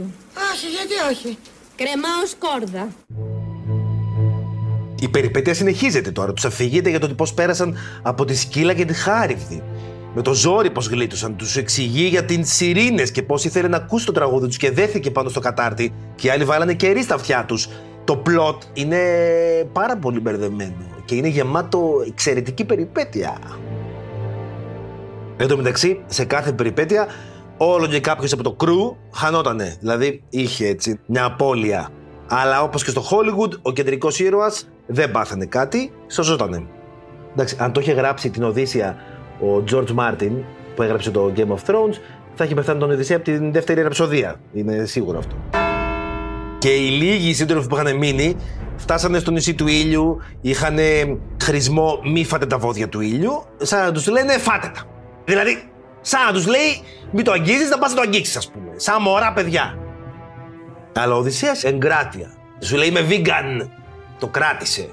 Όχι, 0.50 0.66
γιατί 0.76 1.14
όχι; 1.14 1.38
Κρεμάω 1.76 2.26
σκόρδα. 2.26 2.88
Η 5.00 5.08
περιπέτεια 5.08 5.54
συνεχίζεται 5.54 6.10
τώρα. 6.10 6.32
Τους 6.32 6.44
αφηγείται 6.44 6.90
για 6.90 6.98
το 6.98 7.08
πώς 7.08 7.34
πέρασαν 7.34 7.76
από 8.02 8.24
τη 8.24 8.36
σκύλα 8.36 8.74
και 8.74 8.84
τη 8.84 8.94
χάριβδη. 8.94 9.62
Με 10.14 10.22
το 10.22 10.34
ζόρι 10.34 10.70
πώς 10.70 10.86
γλίτωσαν. 10.86 11.36
Τους 11.36 11.56
εξηγεί 11.56 12.04
για 12.04 12.24
τι 12.24 12.42
σιρήνες 12.42 13.10
και 13.10 13.22
πώς 13.22 13.44
ήθελε 13.44 13.68
να 13.68 13.76
ακούσει 13.76 14.06
το 14.06 14.12
τραγούδι 14.12 14.46
τους 14.46 14.56
και 14.56 14.70
δέθηκε 14.70 15.10
πάνω 15.10 15.28
στο 15.28 15.40
κατάρτι. 15.40 15.92
Και 16.14 16.26
οι 16.26 16.30
άλλοι 16.30 16.44
βάλανε 16.44 16.74
κερί 16.74 17.02
στα 17.02 17.14
αυτιά 17.14 17.44
τους. 17.44 17.68
Το 18.04 18.16
πλότ 18.16 18.62
είναι 18.72 18.98
πάρα 19.72 19.96
πολύ 19.96 20.20
μπερδεμένο 20.20 20.84
και 21.04 21.14
είναι 21.14 21.28
γεμάτο 21.28 22.04
εξαιρετική 22.06 22.64
περιπέτεια. 22.64 23.38
Εν 25.36 25.48
τω 25.48 25.56
μεταξύ, 25.56 26.00
σε 26.06 26.24
κάθε 26.24 26.52
περιπέτεια, 26.52 27.06
όλο 27.56 27.86
και 27.86 28.00
κάποιος 28.00 28.32
από 28.32 28.42
το 28.42 28.52
κρου 28.52 28.96
χανότανε. 29.12 29.76
Δηλαδή, 29.80 30.22
είχε 30.30 30.66
έτσι 30.66 31.00
μια 31.06 31.24
απώλεια. 31.24 31.88
Αλλά 32.28 32.62
όπως 32.62 32.84
και 32.84 32.90
στο 32.90 33.02
Hollywood, 33.10 33.52
ο 33.62 33.72
κεντρικός 33.72 34.18
ήρωας 34.18 34.68
δεν 34.86 35.10
πάθανε 35.10 35.46
κάτι, 35.46 35.92
σωζότανε. 36.06 36.66
Εντάξει, 37.32 37.56
αν 37.58 37.72
το 37.72 37.80
είχε 37.80 37.92
γράψει 37.92 38.30
την 38.30 38.42
Οδύσσια 38.42 38.96
ο 39.44 39.64
George 39.70 39.94
Martin, 39.98 40.32
που 40.74 40.82
έγραψε 40.82 41.10
το 41.10 41.32
Game 41.36 41.40
of 41.48 41.70
Thrones, 41.70 41.94
θα 42.34 42.44
είχε 42.44 42.54
πεθάνει 42.54 42.78
τον 42.78 42.90
Οδυσσέα 42.90 43.16
από 43.16 43.24
την 43.24 43.52
δεύτερη 43.52 43.82
ραψοδία. 43.82 44.40
Είναι 44.52 44.84
σίγουρο 44.84 45.18
αυτό. 45.18 45.36
Και 46.58 46.68
οι 46.68 46.88
λίγοι 46.88 47.34
σύντροφοι 47.34 47.68
που 47.68 47.76
είχαν 47.76 47.96
μείνει 47.96 48.36
φτάσανε 48.76 49.18
στο 49.18 49.30
νησί 49.30 49.54
του 49.54 49.66
ήλιου, 49.66 50.18
είχαν 50.40 50.78
χρησμό 51.42 52.00
μη 52.04 52.24
φάτε 52.24 52.46
τα 52.46 52.58
βόδια 52.58 52.88
του 52.88 53.00
ήλιου, 53.00 53.44
σαν 53.56 53.84
να 53.84 53.92
τους 53.92 54.08
λένε 54.08 54.38
φάτε 54.38 54.70
τα. 54.74 54.82
Δηλαδή, 55.24 55.62
σαν 56.00 56.24
να 56.26 56.32
τους 56.32 56.46
λέει 56.46 56.82
μη 57.10 57.22
το 57.22 57.32
αγγίζεις, 57.32 57.70
να 57.70 57.78
πας 57.78 57.90
να 57.90 57.96
το 57.96 58.02
αγγίξεις, 58.02 58.36
ας 58.36 58.50
πούμε. 58.50 58.70
Σαν 58.76 59.02
μωρά 59.02 59.32
παιδιά. 59.32 59.78
Αλλά 60.94 61.14
ο 61.14 61.18
Οδυσσέας 61.18 61.64
εγκράτεια. 61.64 62.30
Σου 62.58 62.76
λέει 62.76 62.88
είμαι 62.88 63.06
vegan. 63.08 63.68
Το 64.18 64.26
κράτησε. 64.26 64.88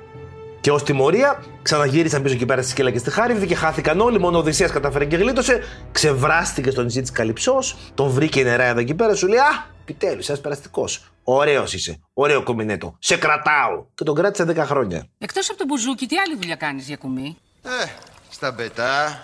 Και 0.62 0.72
ως 0.72 0.84
τιμωρία 0.84 1.44
ξαναγύρισαν 1.62 2.22
πίσω 2.22 2.34
εκεί 2.36 2.46
πέρα 2.46 2.62
στη 2.62 2.72
σκέλα 2.72 2.92
και 2.92 2.98
στη 2.98 3.12
Χάριβδη 3.12 3.48
και 3.48 3.56
χάθηκαν 3.56 4.00
όλοι. 4.00 4.20
Μόνο 4.20 4.38
ο 4.38 4.40
Οδυσσέας 4.40 4.72
κατάφερε 4.72 5.06
και 5.06 5.16
γλίτωσε. 5.16 5.60
Ξεβράστηκε 5.92 6.72
στο 6.72 6.82
νησί 6.84 7.02
τη 7.02 7.12
Καλυψός. 7.12 7.78
Τον 7.94 8.10
βρήκε 8.10 8.40
η 8.40 8.44
νερά 8.44 8.64
εδώ 8.64 8.80
εκεί 8.80 8.94
πέρα. 8.94 9.16
Σου 9.16 9.28
λέει 9.28 9.38
Α, 9.38 9.66
επιτέλους, 9.82 10.30
ένα 10.30 10.40
περαστικός. 10.40 11.12
Ωραίος 11.24 11.74
είσαι. 11.74 12.00
Ωραίο 12.14 12.44
κομπινέτο. 12.44 12.96
Σε 13.00 13.18
κρατάω. 13.18 13.86
Και 13.94 14.04
τον 14.04 14.16
κράτησε 14.16 14.44
10 14.44 14.56
χρόνια. 14.66 15.08
Εκτός 15.18 15.50
από 15.50 15.58
το 15.60 15.66
μπουζούκι, 15.66 16.06
τι 16.06 16.18
άλλη 16.18 16.36
δουλειά 16.36 16.56
κάνεις 16.56 16.88
για 16.88 16.98
κουμί. 16.98 17.38
Ε, 17.64 17.86
στα 18.30 18.52
μπετά, 18.52 19.22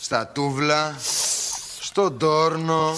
στα 0.00 0.26
τούβλα, 0.34 0.94
στον 1.80 2.18
τόρνο, 2.18 2.94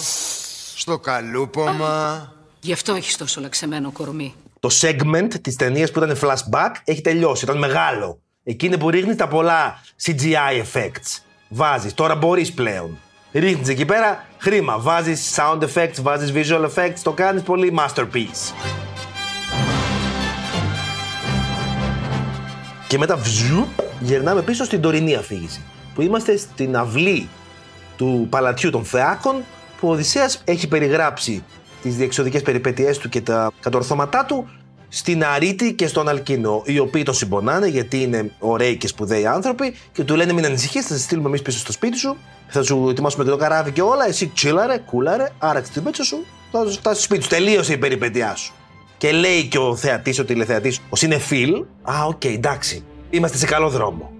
στο 0.75 0.99
καλούπομα. 0.99 2.31
Γι' 2.59 2.73
αυτό 2.73 2.93
έχεις 2.93 3.17
τόσο 3.17 3.41
λαξεμένο 3.41 3.91
κορμί. 3.91 4.35
Το 4.59 4.69
segment 4.81 5.33
της 5.41 5.55
ταινίας 5.55 5.91
που 5.91 6.03
ήταν 6.03 6.17
flashback 6.21 6.71
έχει 6.83 7.01
τελειώσει. 7.01 7.45
Ήταν 7.45 7.57
μεγάλο. 7.57 8.19
Εκείνη 8.43 8.77
που 8.77 8.89
ρίχνεις 8.89 9.15
τα 9.15 9.27
πολλά 9.27 9.81
CGI 10.03 10.63
effects. 10.63 11.21
Βάζεις. 11.49 11.93
Τώρα 11.93 12.15
μπορείς 12.15 12.53
πλέον. 12.53 12.97
Ρίχνεις 13.31 13.67
εκεί 13.67 13.85
πέρα 13.85 14.25
χρήμα. 14.37 14.79
Βάζεις 14.79 15.35
sound 15.37 15.63
effects, 15.63 16.01
βάζεις 16.01 16.31
visual 16.35 16.69
effects. 16.69 16.99
Το 17.03 17.11
κάνεις 17.11 17.41
πολύ 17.41 17.77
masterpiece. 17.79 18.53
Και 22.87 22.97
μετά 22.97 23.17
βζου, 23.17 23.67
γυρνάμε 23.99 24.41
πίσω 24.41 24.63
στην 24.63 24.81
τωρινή 24.81 25.15
αφήγηση. 25.15 25.61
Που 25.93 26.01
είμαστε 26.01 26.37
στην 26.37 26.75
αυλή 26.77 27.29
του 27.97 28.27
παλατιού 28.29 28.69
των 28.69 28.85
Θεάκων 28.85 29.43
που 29.79 29.87
ο 29.87 29.91
Οδυσσέας 29.91 30.41
έχει 30.45 30.67
περιγράψει 30.67 31.43
τις 31.81 31.95
διεξοδικές 31.95 32.41
περιπέτειές 32.41 32.97
του 32.97 33.09
και 33.09 33.21
τα 33.21 33.51
κατορθώματά 33.59 34.25
του 34.25 34.49
στην 34.89 35.23
Αρίτη 35.23 35.73
και 35.73 35.87
στον 35.87 36.09
Αλκίνο, 36.09 36.61
οι 36.65 36.79
οποίοι 36.79 37.03
τον 37.03 37.13
συμπονάνε 37.13 37.67
γιατί 37.67 38.01
είναι 38.01 38.31
ωραίοι 38.39 38.75
και 38.75 38.87
σπουδαίοι 38.87 39.25
άνθρωποι 39.25 39.73
και 39.91 40.03
του 40.03 40.15
λένε 40.15 40.33
μην 40.33 40.45
ανησυχείς, 40.45 40.85
θα 40.85 40.93
σε 40.93 40.99
στείλουμε 40.99 41.27
εμείς 41.27 41.41
πίσω 41.41 41.57
στο 41.59 41.71
σπίτι 41.71 41.97
σου, 41.97 42.17
θα 42.47 42.63
σου 42.63 42.87
ετοιμάσουμε 42.89 43.23
και 43.23 43.29
το 43.29 43.37
καράβι 43.37 43.71
και 43.71 43.81
όλα, 43.81 44.07
εσύ 44.07 44.27
τσίλαρε, 44.27 44.77
κούλαρε, 44.77 45.31
άραξε 45.37 45.71
την 45.71 45.83
πέτσα 45.83 46.03
σου, 46.03 46.17
θα 46.51 46.65
σου 46.65 46.71
φτάσει 46.71 46.95
στο 46.95 47.03
σπίτι 47.03 47.23
σου, 47.23 47.29
τελείωσε 47.29 47.73
η 47.73 47.77
περιπέτειά 47.77 48.35
σου. 48.35 48.53
Και 48.97 49.11
λέει 49.11 49.43
και 49.43 49.57
ο 49.57 49.75
θεατής, 49.75 50.19
ο 50.19 50.25
τηλεθεατής, 50.25 50.81
ο 50.89 50.95
Σινεφίλ, 50.95 51.53
α, 51.81 52.05
οκ, 52.07 52.25
εντάξει, 52.25 52.83
είμαστε 53.09 53.37
σε 53.37 53.45
καλό 53.45 53.69
δρόμο. 53.69 54.11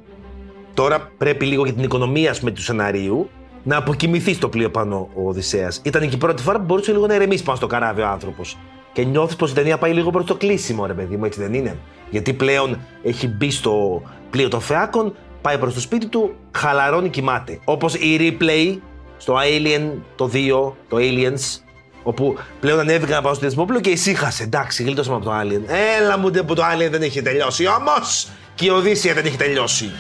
Τώρα 0.74 1.12
πρέπει 1.18 1.46
λίγο 1.46 1.64
για 1.64 1.74
την 1.74 1.84
οικονομία 1.84 2.32
ας 2.32 2.40
πούμε, 2.40 2.52
του 2.52 2.62
σεναρίου 2.62 3.30
να 3.68 3.78
αποκοιμηθεί 3.78 4.34
στο 4.34 4.50
πλοίο 4.50 4.70
πάνω 4.70 5.10
ο 5.14 5.28
Οδυσσέας. 5.28 5.82
Ήταν 5.84 6.10
και 6.10 6.16
η 6.16 6.18
πρώτη 6.18 6.42
φορά 6.42 6.58
που 6.58 6.64
μπορούσε 6.64 6.92
λίγο 6.92 7.08
να 7.08 7.16
ηρεμήσει 7.16 7.44
πάνω 7.44 7.58
στο 7.58 7.68
καράβι 7.68 8.02
ο 8.02 8.08
άνθρωπος. 8.08 8.58
Και 8.94 9.04
νιώθεις 9.04 9.36
πως 9.36 9.52
η 9.52 9.54
ταινία 9.54 9.78
πάει 9.78 9.94
λίγο 9.94 10.10
προς 10.10 10.26
το 10.26 10.36
κλείσιμο, 10.36 10.86
ρε 10.86 10.94
παιδί 10.94 11.18
μου, 11.18 11.26
έτσι 11.26 11.42
δεν 11.42 11.54
είναι; 11.54 11.78
Γιατί 12.10 12.34
πλέον 12.34 12.80
έχει 13.04 13.28
μπει 13.28 13.52
στο 13.52 14.02
πλοίο 14.30 14.48
των 14.48 14.62
Φεάκων, 14.62 15.16
πάει 15.42 15.58
προς 15.58 15.74
το 15.74 15.80
σπίτι 15.80 16.08
του, 16.08 16.36
χαλαρώνει, 16.52 17.10
κοιμάται. 17.10 17.60
Όπως 17.64 17.94
η 17.94 18.18
Ripley 18.20 18.78
στο 19.18 19.36
Alien 19.36 19.92
το 20.16 20.30
2, 20.34 20.74
το 20.90 20.98
Aliens, 21.00 21.62
όπου 22.04 22.36
πλέον 22.60 22.80
ανέβηκαν 22.80 23.16
να 23.16 23.22
πάω 23.22 23.34
στο 23.34 23.46
διαστημόπλοιο 23.46 23.80
και 23.80 23.90
ησύχασε. 23.90 24.44
Εντάξει, 24.44 24.84
γλιτώσαμε 24.84 25.16
από 25.16 25.26
το 25.26 25.32
Alien. 25.42 25.62
Έλα 26.02 26.18
μου 26.18 26.30
που 26.46 26.54
το 26.54 26.64
Alien 26.74 26.92
δεν 26.92 27.02
έχει 27.02 27.22
τελειώσει. 27.22 27.68
Όμως 27.68 28.28
και 28.56 28.66
η 28.66 28.70
Οδύσσια 28.70 29.14
δεν 29.14 29.26
έχει 29.26 29.38
τελειώσει. 29.38 29.92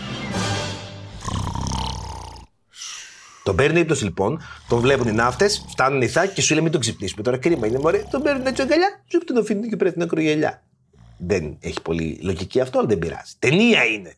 Τον 3.47 3.55
παίρνει 3.55 3.79
ύπνο 3.79 3.95
λοιπόν, 4.01 4.41
τον 4.67 4.79
βλέπουν 4.79 5.07
οι 5.07 5.11
ναύτες, 5.11 5.65
φτάνουν 5.69 6.01
οι 6.01 6.07
θάκοι 6.07 6.33
και 6.33 6.41
σου 6.41 6.53
λέει 6.53 6.63
μην 6.63 6.71
τον 6.71 6.81
ξυπνήσουμε. 6.81 7.23
Τώρα 7.23 7.37
κρίμα 7.37 7.67
είναι 7.67 7.79
μωρέ, 7.79 8.03
τον 8.11 8.21
παίρνουν 8.21 8.45
έτσι 8.45 8.61
αγκαλιά, 8.61 9.03
σου 9.07 9.19
τον 9.25 9.37
αφήνουν 9.37 9.69
και 9.69 9.75
πρέπει 9.75 9.93
την 9.93 10.03
ακρογελιά. 10.03 10.63
Δεν 11.17 11.57
έχει 11.59 11.81
πολύ 11.81 12.19
λογική 12.21 12.59
αυτό, 12.59 12.79
αλλά 12.79 12.87
δεν 12.87 12.99
πειράζει. 12.99 13.33
Ταινία 13.39 13.83
είναι. 13.85 14.15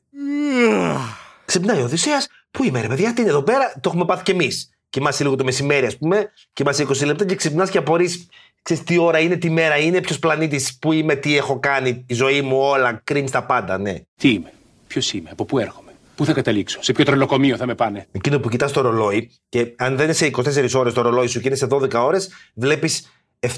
Ξυπνάει 1.45 1.81
ο 1.81 1.83
Οδυσσέας, 1.83 2.27
πού 2.51 2.63
είμαι 2.63 2.81
ρε 2.81 2.87
παιδιά, 2.87 3.13
τι 3.13 3.21
είναι 3.21 3.29
εδώ 3.29 3.41
πέρα, 3.43 3.73
το 3.81 3.89
έχουμε 3.89 4.05
πάθει 4.05 4.23
κι 4.23 4.31
εμείς. 4.31 4.69
Κοιμάσαι 4.89 5.23
λίγο 5.23 5.35
το 5.35 5.43
μεσημέρι, 5.43 5.85
ας 5.85 5.97
πούμε, 5.97 6.31
κοιμάσαι 6.53 6.83
20 6.83 7.05
λεπτά 7.05 7.25
και 7.25 7.35
ξυπνάς 7.35 7.69
και 7.69 7.77
απορρεί. 7.77 8.27
Ξέρεις 8.61 8.83
τι 8.83 8.97
ώρα 8.97 9.19
είναι, 9.19 9.35
τι 9.35 9.49
μέρα 9.49 9.77
είναι, 9.77 10.01
ποιος 10.01 10.19
πλανήτης, 10.19 10.77
πού 10.77 10.91
είμαι, 10.91 11.15
τι 11.15 11.37
έχω 11.37 11.59
κάνει, 11.59 12.03
η 12.07 12.13
ζωή 12.13 12.41
μου, 12.41 12.57
όλα, 12.57 13.01
κρίνει 13.03 13.29
τα 13.29 13.43
πάντα, 13.43 13.77
ναι. 13.77 13.95
Τι 14.15 14.29
είμαι, 14.29 14.53
ποιος 14.87 15.13
είμαι, 15.13 15.29
από 15.31 15.45
πού 15.45 15.59
έρχομαι, 15.59 15.88
πού 16.19 16.25
θα 16.25 16.33
καταλήξω, 16.33 16.83
σε 16.83 16.91
ποιο 16.91 17.05
τρελοκομείο 17.05 17.57
θα 17.57 17.65
με 17.65 17.75
πάνε; 17.75 18.07
Εκείνο 18.11 18.39
που 18.39 18.49
κοιτάς 18.49 18.71
το 18.71 18.81
ρολόι 18.81 19.31
και 19.49 19.73
αν 19.77 19.95
δεν 19.95 20.03
είναι 20.03 20.13
σε 20.13 20.25
24 20.25 20.73
ώρες 20.73 20.93
το 20.93 21.01
ρολόι 21.01 21.27
σου 21.27 21.39
και 21.39 21.47
είναι 21.47 21.57
σε 21.57 21.67
12 21.69 21.93
ώρες, 21.93 22.29
βλέπεις 22.53 23.11
7. 23.39 23.49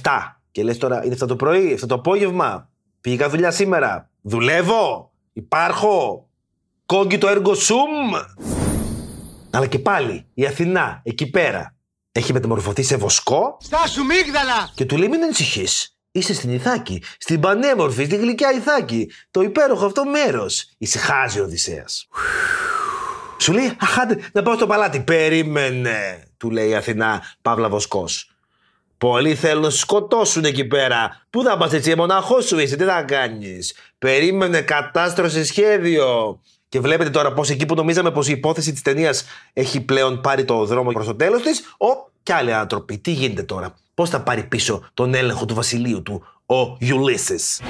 Και 0.51 0.63
λες 0.63 0.77
τώρα, 0.77 1.05
είναι 1.05 1.15
7 1.23 1.27
το 1.27 1.35
πρωί, 1.35 1.77
7 1.81 1.87
το 1.87 1.95
απόγευμα. 1.95 2.69
Πήγα 3.01 3.29
δουλειά 3.29 3.51
σήμερα. 3.51 4.09
Δουλεύω. 4.21 5.11
Υπάρχω. 5.33 6.29
Κόγκι 6.85 7.17
το 7.17 7.27
έργο 7.27 7.53
σουμ. 7.53 8.11
Αλλά 9.49 9.67
και 9.67 9.79
πάλι 9.79 10.25
η 10.33 10.45
Αθηνά 10.45 11.01
εκεί 11.03 11.29
πέρα 11.29 11.75
έχει 12.11 12.33
μεταμορφωθεί 12.33 12.83
σε 12.83 12.97
βοσκό 12.97 13.57
Στάσου 13.59 14.03
μίγδαλα! 14.03 14.69
και 14.75 14.85
του 14.85 14.97
λέει 14.97 15.07
μην 15.07 15.23
ανησυχείς. 15.23 15.97
Είσαι 16.11 16.33
στην 16.33 16.53
Ιθάκη, 16.53 17.03
στην 17.17 17.39
πανέμορφη, 17.39 18.05
στη 18.05 18.15
γλυκιά 18.15 18.51
Ιθάκη, 18.51 19.11
το 19.31 19.41
υπέροχο 19.41 19.85
αυτό 19.85 20.05
μέρος. 20.05 20.69
Ησυχάζει 20.77 21.39
ο 21.39 21.43
Οδυσσέας. 21.43 22.07
Σου 23.37 23.53
λέει, 23.53 23.75
Αχάντε, 23.79 24.17
να 24.31 24.41
πάω 24.41 24.55
στο 24.55 24.67
παλάτι. 24.67 24.99
Περίμενε, 24.99 26.23
του 26.37 26.49
λέει 26.49 26.69
η 26.69 26.75
Αθηνά, 26.75 27.23
Παύλα 27.41 27.69
Βοσκό. 27.69 28.05
Πολλοί 28.97 29.35
θέλουν 29.35 29.61
να 29.61 29.69
σε 29.69 29.77
σκοτώσουν 29.77 30.45
εκεί 30.45 30.65
πέρα. 30.65 31.25
Πού 31.29 31.43
θα 31.43 31.57
πας 31.57 31.73
έτσι, 31.73 31.95
μοναχός 31.95 32.45
σου 32.45 32.59
είσαι, 32.59 32.75
τι 32.75 32.83
θα 32.83 33.03
κάνεις. 33.03 33.75
Περίμενε, 33.97 34.61
κατάστρωσε 34.61 35.43
σχέδιο. 35.43 36.39
Και 36.69 36.79
βλέπετε 36.79 37.09
τώρα 37.09 37.33
πώς 37.33 37.49
εκεί 37.49 37.65
που 37.65 37.75
νομίζαμε 37.75 38.11
πως 38.11 38.27
η 38.27 38.31
υπόθεση 38.31 38.71
της 38.71 38.81
ταινίας 38.81 39.25
έχει 39.53 39.81
πλέον 39.81 40.21
πάρει 40.21 40.45
το 40.45 40.65
δρόμο 40.65 40.91
προς 40.91 41.05
το 41.05 41.15
τέλος 41.15 41.41
της, 41.41 41.59
ο 41.59 42.11
και 42.23 42.33
άλλοι 42.33 42.53
άνθρωποι. 42.53 42.97
Τι 42.97 43.11
γίνεται 43.11 43.43
τώρα, 43.43 43.75
πώς 44.01 44.09
θα 44.09 44.21
πάρει 44.21 44.43
πίσω 44.43 44.83
τον 44.93 45.13
έλεγχο 45.13 45.45
του 45.45 45.53
βασιλείου 45.53 46.03
του 46.03 46.23
ο 46.45 46.77
Ulysses; 46.81 47.65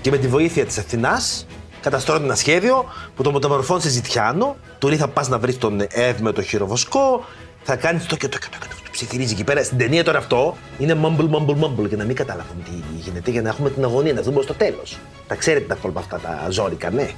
Και 0.00 0.10
με 0.10 0.18
τη 0.18 0.26
βοήθεια 0.28 0.64
της 0.64 0.78
Αθηνάς, 0.78 1.46
καταστρώνει 1.80 2.24
ένα 2.24 2.34
σχέδιο 2.34 2.84
που 3.16 3.22
το 3.22 3.32
μεταμορφώνει 3.32 3.80
σε 3.80 3.88
ζητιάνο. 3.88 4.56
Του 4.78 4.88
λέει 4.88 4.96
θα 4.96 5.08
πας 5.08 5.28
να 5.28 5.38
βρεις 5.38 5.58
τον 5.58 5.80
Εύη 5.88 6.22
με 6.22 6.32
το 6.32 6.42
χειροβοσκό, 6.42 7.24
θα 7.62 7.76
κάνεις 7.76 8.06
το 8.06 8.16
και 8.16 8.28
το 8.28 8.38
και 8.38 8.46
το 8.50 8.58
και 8.60 8.66
το. 8.68 8.74
Του 8.84 8.90
ψιθυρίζει 8.90 9.32
εκεί 9.32 9.44
πέρα. 9.44 9.64
Στην 9.64 9.78
ταινία 9.78 10.04
τώρα 10.04 10.18
αυτό 10.18 10.56
είναι 10.78 11.00
mumble, 11.02 11.30
mumble, 11.30 11.64
mumble 11.64 11.88
για 11.88 11.96
να 11.96 12.04
μην 12.04 12.16
καταλάβουμε 12.16 12.62
τι 12.64 12.70
γίνεται, 12.96 13.30
για 13.30 13.42
να 13.42 13.48
έχουμε 13.48 13.70
την 13.70 13.84
αγωνία, 13.84 14.12
να 14.12 14.22
δούμε 14.22 14.42
στο 14.42 14.54
τέλος. 14.54 14.98
Τα 15.26 15.34
ξέρετε 15.34 15.66
τα 15.66 15.74
κόλπα 15.74 16.00
αυτά 16.00 16.18
τα 16.18 16.46
ζώρικα, 16.50 16.90
ναι. 16.90 17.10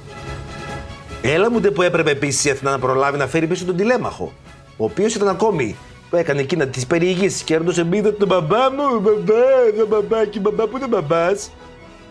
Έλα 1.21 1.51
μου 1.51 1.59
ντε 1.59 1.71
που 1.71 1.81
έπρεπε 1.81 2.11
επίσης 2.11 2.45
η 2.45 2.49
Αθηνά 2.49 2.71
να 2.71 2.79
προλάβει 2.79 3.17
να 3.17 3.27
φέρει 3.27 3.47
πίσω 3.47 3.65
τον 3.65 3.75
τηλέμαχο. 3.75 4.33
Ο 4.81 4.83
οποίος 4.83 5.15
ήταν 5.15 5.27
ακόμη 5.27 5.75
που 6.09 6.15
έκανε 6.15 6.41
εκείνα 6.41 6.67
τις 6.67 6.87
περιηγήσεις 6.87 7.43
και 7.43 7.53
έρωτησε 7.53 7.83
μπίδα 7.83 8.13
τον 8.13 8.27
μπαμπά 8.27 8.71
μου, 8.71 8.99
μπαμπά, 8.99 9.33
το 9.77 9.87
μπαμπάκι, 9.87 10.39
μπαμπά, 10.39 10.67
πού 10.67 10.75
είναι 10.77 10.85
ο 10.85 10.87
μπαμπά. 10.87 11.27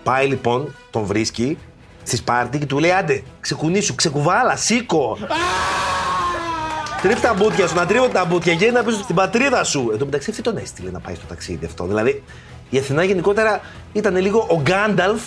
Πάει 0.02 0.26
λοιπόν, 0.26 0.74
τον 0.90 1.04
βρίσκει 1.04 1.58
στη 2.02 2.16
Σπάρτη 2.16 2.58
και 2.58 2.66
του 2.66 2.78
λέει: 2.78 2.90
Άντε, 2.90 3.22
ξεκουνήσου, 3.40 3.94
ξεκουβάλα, 3.94 4.56
σήκω. 4.56 5.18
Τρίφ 7.02 7.20
τα 7.20 7.34
μπουτια 7.34 7.68
σου, 7.68 7.74
να 7.74 7.86
τρίβω 7.86 8.08
τα 8.08 8.24
μπουτια, 8.24 8.52
γέννα 8.52 8.82
πίσω 8.82 9.02
στην 9.02 9.14
πατρίδα 9.14 9.64
σου. 9.64 9.88
Εν 9.92 9.98
τω 9.98 10.04
μεταξύ, 10.04 10.30
αυτή 10.30 10.42
τον 10.42 10.56
έστειλε 10.56 10.90
να 10.90 11.00
πάει 11.00 11.14
στο 11.14 11.26
ταξίδι 11.26 11.66
αυτό. 11.66 11.84
Δηλαδή, 11.84 12.22
η 12.70 12.78
Αθηνά 12.78 13.04
γενικότερα 13.04 13.60
ήταν 13.92 14.16
λίγο 14.16 14.46
ο 14.50 14.60
Γκάνταλφ 14.60 15.22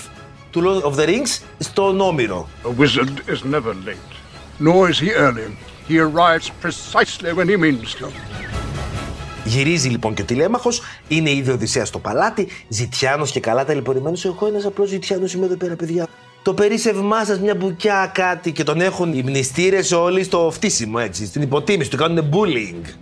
του 0.52 0.64
Lord 0.66 0.90
of 0.90 1.00
the 1.00 1.08
Rings 1.08 1.42
στον 1.60 2.02
Όμηρο. 2.02 2.48
A 2.64 2.82
wizard 2.82 3.32
is 3.34 3.54
never 3.54 3.74
late, 3.88 4.12
nor 4.60 4.90
is 4.90 5.00
he 5.00 5.12
early. 5.12 5.73
He 5.90 6.00
arrives 6.00 6.50
precisely 6.62 7.32
when 7.34 7.48
he 7.48 7.58
means 7.58 7.94
to. 8.00 8.08
Γυρίζει 9.46 9.90
λοιπόν 9.90 10.14
και 10.14 10.22
ο 10.22 10.26
τηλέμαχος, 10.26 10.82
είναι 11.08 11.32
ήδη 11.32 11.52
Οδυσσέας 11.52 11.88
στο 11.88 12.00
παλάτι, 12.00 12.48
ζητιάνος 12.68 13.32
και 13.32 13.40
καλά 13.40 13.66
ταλαιπωρημένο. 13.66 14.18
Εγώ 14.24 14.48
ένας 14.48 14.66
απλός 14.66 14.90
ζητιάνος 14.90 15.34
είμαι 15.34 15.46
εδώ 15.46 15.56
πέρα, 15.56 15.76
παιδιά. 15.76 16.08
Το 16.44 16.54
περίσσευμά 16.54 17.26
σας, 17.26 17.40
μια 17.40 17.56
μπουκιά, 17.56 18.12
κάτι 18.14 18.52
και 18.52 18.64
τον 18.64 18.82
έχουν 18.82 19.14
οι 19.14 19.22
μνηστήρες 19.22 19.92
όλοι 19.92 20.24
στο 20.24 20.50
φτύσιμο, 20.54 20.98
έτσι, 21.02 21.26
στην 21.26 21.42
υποτίμηση, 21.42 21.90
του 21.90 21.98
κάνουν 21.98 22.30
bullying. 22.32 22.94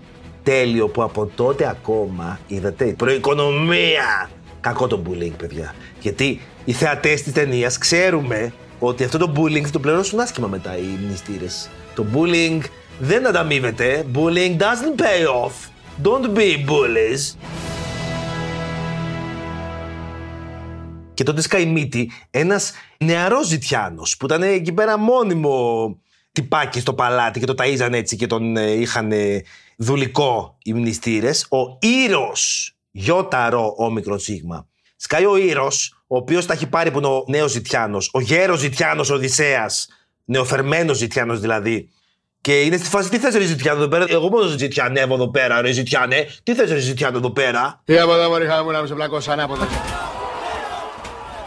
Τέλειο 0.43 0.87
που 0.87 1.03
από 1.03 1.25
τότε 1.35 1.67
ακόμα 1.69 2.39
είδατε 2.47 2.85
προοικονομία. 2.85 4.29
Κακό 4.61 4.87
το 4.87 5.01
bullying, 5.07 5.33
παιδιά. 5.37 5.75
Γιατί 5.99 6.41
οι 6.65 6.71
θεατές 6.71 7.21
της 7.21 7.33
ταινίας 7.33 7.77
ξέρουμε 7.77 8.53
ότι 8.83 9.03
αυτό 9.03 9.17
το 9.17 9.33
bullying 9.35 9.61
θα 9.61 9.69
το 9.69 9.79
πληρώσουν 9.79 10.19
άσχημα 10.19 10.47
μετά 10.47 10.77
οι 10.77 10.97
μνηστήρες. 11.05 11.69
Το 11.95 12.05
bullying 12.13 12.61
δεν 12.99 13.27
ανταμείβεται. 13.27 14.05
Bullying 14.13 14.57
doesn't 14.57 15.01
pay 15.01 15.25
off. 15.43 15.69
Don't 16.03 16.37
be 16.37 16.69
bullies. 16.69 17.35
Και 21.13 21.23
τότε 21.23 21.41
σκάει 21.41 21.65
μύτη 21.65 22.11
ένας 22.31 22.71
νεαρός 22.97 23.47
ζητιάνος 23.47 24.17
που 24.17 24.25
ήταν 24.25 24.41
εκεί 24.41 24.71
πέρα 24.71 24.97
μόνιμο 24.97 25.97
τυπάκι 26.31 26.79
στο 26.79 26.93
παλάτι 26.93 27.39
και 27.39 27.45
το 27.45 27.55
ταΐζαν 27.57 27.91
έτσι 27.91 28.15
και 28.15 28.27
τον 28.27 28.57
ε, 28.57 28.71
είχαν 28.71 29.11
δουλικό 29.77 30.57
οι 30.63 30.73
μνηστήρες. 30.73 31.43
Ο 31.49 31.77
Ήρος, 31.79 32.73
γιώταρο 32.91 33.73
όμικρον 33.77 34.19
σίγμα. 34.19 34.67
Σκάει 34.95 35.25
ο 35.25 35.37
Ήρος, 35.37 36.00
ο 36.13 36.17
οποίος 36.17 36.45
τα 36.45 36.53
έχει 36.53 36.67
πάρει 36.67 36.91
που 36.91 36.97
είναι 36.97 37.07
ο 37.07 37.23
νέος 37.27 37.51
ζητιάνος, 37.51 38.09
ο 38.13 38.19
γέρος 38.19 38.59
ζητιάνος 38.59 39.09
Οδυσσέας, 39.09 39.87
νεοφερμένος 40.25 40.97
ζητιάνος 40.97 41.39
δηλαδή, 41.39 41.89
και 42.41 42.61
είναι 42.61 42.77
στη 42.77 42.89
φάση, 42.89 43.09
τι 43.09 43.17
θες 43.17 43.35
ρε 43.35 43.43
Ζητιάνο 43.43 43.77
εδώ 43.79 43.87
πέρα; 43.87 44.05
Εγώ 44.09 44.29
μόνο 44.29 44.45
ζητιανεύω 44.45 45.13
εδώ 45.13 45.29
πέρα, 45.29 45.61
ρε 45.61 45.71
Ζητιάνε. 45.71 46.27
Τι 46.43 46.55
θες 46.55 46.71
ρε 46.71 46.77
Ζητιάνο 46.79 47.17
εδώ 47.17 47.29
πέρα; 47.29 47.81
Τι 47.85 47.99
από 47.99 48.13
εδώ 48.13 48.29
μωρή 48.29 48.45
χάρη 48.45 48.63
μου 48.63 48.71
να 48.71 48.81
με 48.81 48.87
σε 48.87 48.93
πλακώσω 48.93 49.31
ανάποδα. 49.31 49.67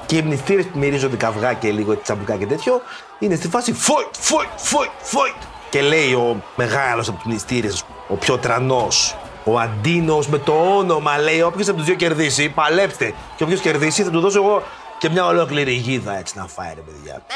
Και 0.06 0.16
οι 0.16 0.22
μνηστήρες 0.22 0.64
που 0.64 0.78
μυρίζονται 0.78 1.16
καυγά 1.16 1.52
και 1.52 1.70
λίγο 1.70 1.96
τσαμπουκά 1.96 2.36
και 2.36 2.46
τέτοιο, 2.46 2.80
είναι 3.18 3.34
στη 3.34 3.48
φάση 3.48 3.72
φόιτ, 3.72 4.14
φόιτ, 4.18 4.48
φόιτ, 4.56 4.90
φόιτ. 4.98 5.34
Και 5.70 5.80
λέει 5.80 6.12
ο 6.12 6.42
μεγάλος 6.56 7.08
από 7.08 7.16
τους 7.16 7.26
μνηστήρες, 7.26 7.84
ο 8.08 8.14
πιο 8.14 8.38
τρανό, 8.38 8.88
ο 9.44 9.58
Αντίνος 9.58 10.28
με 10.28 10.38
το 10.38 10.76
όνομα, 10.76 11.18
λέει: 11.18 11.42
Όποιος 11.42 11.68
από 11.68 11.76
τους 11.76 11.86
δύο 11.86 11.94
κερδίσει, 11.94 12.48
παλέψτε. 12.48 13.14
Και 13.36 13.44
όποιος 13.44 13.60
κερδίσει, 13.60 14.02
θα 14.02 14.10
του 14.10 14.20
δώσω 14.20 14.42
εγώ 14.42 14.62
και 14.98 15.08
μια 15.08 15.26
ολόκληρη 15.26 15.72
γίδα 15.72 16.18
έτσι 16.18 16.38
να 16.38 16.46
φάει, 16.46 16.72
ρε 16.74 16.80
παιδιά. 16.80 17.26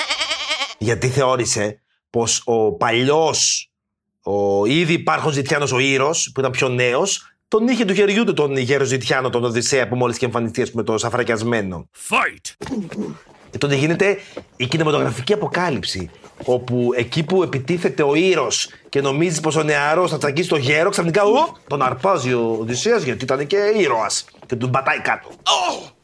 Γιατί 0.79 1.09
θεώρησε 1.09 1.83
πως 2.11 2.43
ο 2.45 2.73
παλιός, 2.73 3.71
ο 4.23 4.67
ήδη 4.67 4.93
υπάρχον 4.93 5.33
Ζητιάνος 5.33 5.73
ο 5.73 5.79
Ήρος, 5.79 6.31
που 6.35 6.41
ήταν 6.41 6.53
πιο 6.53 6.69
νέος, 6.69 7.33
τον 7.49 7.69
είχε 7.69 7.85
του 7.85 7.95
χεριού 7.95 8.25
του 8.25 8.33
τον 8.33 8.57
γέρο 8.57 8.85
Ζητιάνο, 8.85 9.31
τον 9.31 9.45
Οδυσσέα 9.45 9.89
που 9.89 9.97
μόλις 9.97 10.19
και 10.19 10.25
εμφανιστεί 10.25 10.63
ας 10.63 10.71
πούμε, 10.71 10.83
το 10.83 10.99
σαφρακιασμένο. 10.99 11.89
Fight! 12.09 12.67
Και 13.51 13.59
τότε 13.59 13.75
γίνεται 13.75 14.19
η 14.57 14.67
κινηματογραφική 14.67 15.33
αποκάλυψη. 15.33 16.11
Όπου 16.45 16.91
εκεί 16.97 17.23
που 17.23 17.43
επιτίθεται 17.43 18.03
ο 18.03 18.15
Ήρο 18.15 18.49
και 18.89 19.01
νομίζεις 19.01 19.41
πως 19.41 19.57
ο 19.57 19.63
νεαρός 19.63 20.11
θα 20.11 20.19
τσακίσει 20.19 20.49
το 20.49 20.57
γέρο, 20.57 20.91
ξαφνικά 20.91 21.23
ο, 21.23 21.57
τον 21.67 21.83
αρπάζει 21.83 22.33
ο 22.33 22.57
Οδυσσέας 22.61 23.03
γιατί 23.03 23.25
ήταν 23.25 23.47
και 23.47 23.57
ήρωας. 23.77 24.25
Και 24.47 24.57
τον 24.57 24.71
πατάει 24.71 25.01
κάτω. 25.01 25.29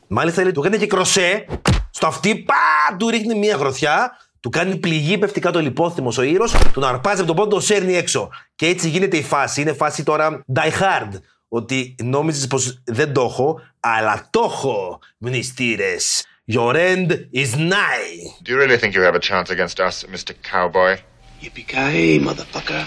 Μάλιστα 0.06 0.42
λέει, 0.42 0.52
του 0.52 0.60
κάνει 0.60 0.78
και 0.78 0.86
κροσέ, 0.86 1.46
στο 1.90 2.06
αυτή, 2.06 2.36
πα, 2.36 2.96
του 2.98 3.08
ρίχνει 3.08 3.34
μία 3.34 3.56
γροθιά, 3.56 4.10
του 4.40 4.50
κάνει 4.50 4.76
πληγή, 4.76 5.18
πέφτει 5.18 5.40
κάτω 5.40 5.60
λιπόθυμος 5.60 6.18
ο 6.18 6.22
ήρωα, 6.22 6.48
τον 6.72 6.84
αρπάζει 6.84 7.18
από 7.18 7.26
τον 7.26 7.36
πόντο, 7.36 7.50
τον 7.50 7.60
σέρνει 7.60 7.96
έξω. 7.96 8.28
Και 8.54 8.66
έτσι 8.66 8.88
γίνεται 8.88 9.16
η 9.16 9.22
φάση. 9.22 9.60
Είναι 9.60 9.72
φάση 9.72 10.02
τώρα 10.02 10.44
die 10.54 10.82
hard. 10.82 11.18
Ότι 11.48 11.94
νόμιζες 12.02 12.46
πως 12.46 12.80
δεν 12.84 13.12
το 13.12 13.22
έχω, 13.22 13.60
αλλά 13.80 14.28
το 14.30 14.42
έχω, 14.44 14.98
μνηστήρες. 15.18 16.24
Your 16.46 16.76
end 16.76 17.28
is 17.33 17.57
nigh. 17.57 18.16
Do 18.42 18.52
you 18.52 18.59
really 18.59 18.76
think 18.76 18.94
you 18.94 19.00
have 19.00 19.14
a 19.14 19.18
chance 19.18 19.48
against 19.48 19.80
us, 19.80 20.04
Mr. 20.04 20.35
Cowboy? 20.42 20.98
Yippee-ki-yay, 21.40 22.20
motherfucker. 22.20 22.85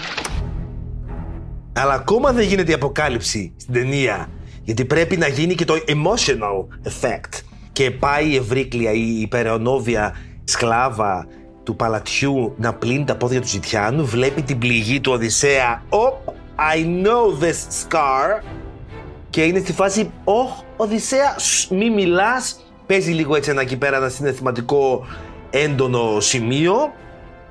Αλλά 1.72 1.94
ακόμα 1.94 2.32
δεν 2.32 2.44
γίνεται 2.46 2.70
η 2.70 2.74
αποκάλυψη 2.74 3.54
στην 3.56 3.74
ταινία. 3.74 4.30
Γιατί 4.62 4.84
πρέπει 4.84 5.16
να 5.16 5.28
γίνει 5.28 5.54
και 5.54 5.64
το 5.64 5.74
emotional 5.74 6.88
effect. 6.88 7.42
Και 7.72 7.90
πάει 7.90 8.28
η 8.28 8.36
Ευρύκλεια, 8.36 8.92
η 8.92 9.20
υπεραιωνόβια 9.20 10.16
σκλάβα 10.44 11.26
του 11.64 11.76
παλατιού 11.76 12.54
να 12.58 12.74
πλύνει 12.74 13.04
τα 13.04 13.16
πόδια 13.16 13.40
του 13.40 13.48
Ζητιάνου, 13.48 14.06
βλέπει 14.06 14.42
την 14.42 14.58
πληγή 14.58 15.00
του 15.00 15.12
Οδυσσέα. 15.12 15.82
Oh, 15.88 16.32
I 16.74 17.04
know 17.04 17.44
this 17.44 17.86
scar. 17.86 18.42
Και 19.30 19.42
είναι 19.42 19.58
στη 19.58 19.72
φάση, 19.72 20.10
oh, 20.24 20.64
Οδυσσέα, 20.76 21.38
σ, 21.38 21.66
μη 21.70 21.90
μιλάς. 21.90 22.62
Παίζει 22.88 23.12
λίγο 23.12 23.36
έτσι 23.36 23.50
ένα 23.50 23.60
εκεί 23.60 23.76
πέρα 23.76 23.96
ένα 23.96 24.08
συναισθηματικό 24.08 25.06
έντονο 25.50 26.20
σημείο. 26.20 26.74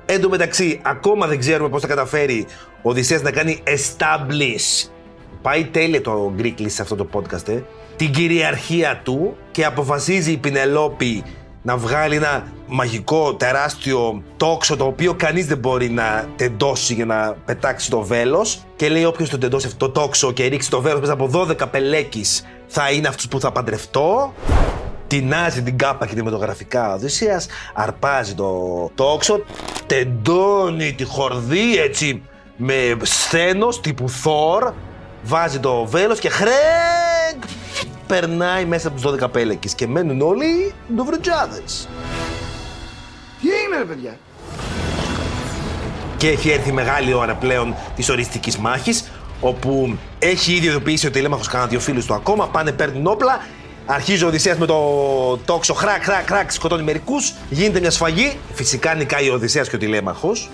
Εν 0.06 0.20
τω 0.20 0.28
μεταξύ, 0.28 0.80
ακόμα 0.82 1.26
δεν 1.26 1.38
ξέρουμε 1.38 1.68
πώς 1.68 1.80
θα 1.80 1.86
καταφέρει 1.86 2.46
ο 2.82 2.90
Οδυσσέας 2.90 3.22
να 3.22 3.30
κάνει 3.30 3.62
establish. 3.66 4.88
Πάει 5.42 5.64
τέλεια 5.64 6.00
το 6.00 6.32
Greekly 6.38 6.66
σε 6.66 6.82
αυτό 6.82 6.96
το 6.96 7.08
podcast, 7.12 7.48
ε. 7.48 7.62
Την 7.96 8.10
κυριαρχία 8.10 9.00
του 9.04 9.36
και 9.50 9.64
αποφασίζει 9.64 10.32
η 10.32 10.36
Πινελόπη 10.36 11.24
να 11.62 11.76
βγάλει 11.76 12.16
ένα 12.16 12.52
μαγικό 12.66 13.34
τεράστιο 13.34 14.22
τόξο 14.36 14.76
το 14.76 14.84
οποίο 14.84 15.14
κανείς 15.14 15.46
δεν 15.46 15.58
μπορεί 15.58 15.90
να 15.90 16.28
τεντώσει 16.36 16.94
για 16.94 17.04
να 17.04 17.36
πετάξει 17.44 17.90
το 17.90 18.00
βέλος 18.00 18.64
και 18.76 18.88
λέει 18.88 19.04
όποιος 19.04 19.28
το 19.28 19.38
τεντώσει 19.38 19.66
αυτό 19.66 19.90
το 19.90 20.00
τόξο 20.00 20.32
και 20.32 20.46
ρίξει 20.46 20.70
το 20.70 20.80
βέλος 20.80 21.00
μέσα 21.00 21.12
από 21.12 21.30
12 21.32 21.70
πελέκεις 21.70 22.46
θα 22.66 22.90
είναι 22.90 23.08
αυτός 23.08 23.28
που 23.28 23.40
θα 23.40 23.52
παντρευτώ 23.52 24.34
τεινάζει 25.08 25.62
την 25.62 25.78
κάπα 25.78 26.06
κινηματογραφικά 26.06 26.90
ο 26.90 26.94
Οδυσσέας, 26.94 27.46
αρπάζει 27.74 28.34
το 28.34 28.50
τόξο, 28.94 29.44
τεντώνει 29.86 30.92
τη 30.92 31.04
χορδή 31.04 31.78
έτσι 31.78 32.22
με 32.56 32.96
σθένος 33.02 33.80
τύπου 33.80 34.08
Θόρ, 34.08 34.72
βάζει 35.22 35.58
το 35.58 35.84
βέλος 35.84 36.18
και 36.18 36.28
χρέγκ 36.28 37.42
περνάει 38.06 38.64
μέσα 38.64 38.88
από 38.88 39.00
τους 39.00 39.12
12 39.24 39.30
πέλεκες 39.32 39.74
και 39.74 39.86
μένουν 39.86 40.20
όλοι 40.20 40.72
ντοβρετζάδες. 40.94 41.88
Τι 43.40 43.48
έγινε 43.48 43.76
ρε 43.78 43.84
παιδιά; 43.84 44.18
Και 46.16 46.28
έχει 46.28 46.50
έρθει 46.50 46.68
η 46.68 46.72
μεγάλη 46.72 47.12
ώρα 47.12 47.34
πλέον 47.34 47.74
της 47.96 48.08
οριστικής 48.08 48.56
μάχης, 48.56 49.10
όπου 49.40 49.98
έχει 50.18 50.52
ήδη 50.52 50.66
ειδοποιήσει 50.66 51.06
ο 51.06 51.10
τηλέμαχο 51.10 51.42
κανένα 51.50 51.70
δύο 51.70 51.80
φίλους 51.80 52.06
του 52.06 52.14
ακόμα. 52.14 52.48
Πάνε, 52.48 52.72
παίρνουν 52.72 53.06
όπλα. 53.06 53.40
Αρχίζει 53.90 54.24
ο 54.24 54.26
Οδυσσέας 54.26 54.58
με 54.58 54.66
το 54.66 54.80
τόξο, 55.44 55.74
χρακ, 55.74 56.02
χρακ, 56.02 56.26
χρακ, 56.26 56.50
σκοτώνει 56.50 56.82
μερικούς. 56.82 57.34
Γίνεται 57.50 57.80
μια 57.80 57.90
σφαγή. 57.90 58.38
Φυσικά 58.52 58.94
νικάει 58.94 59.30
ο 59.30 59.34
Οδυσσέας 59.34 59.68
και 59.68 59.76
ο 59.76 59.78
τηλέμαχος. 59.78 60.50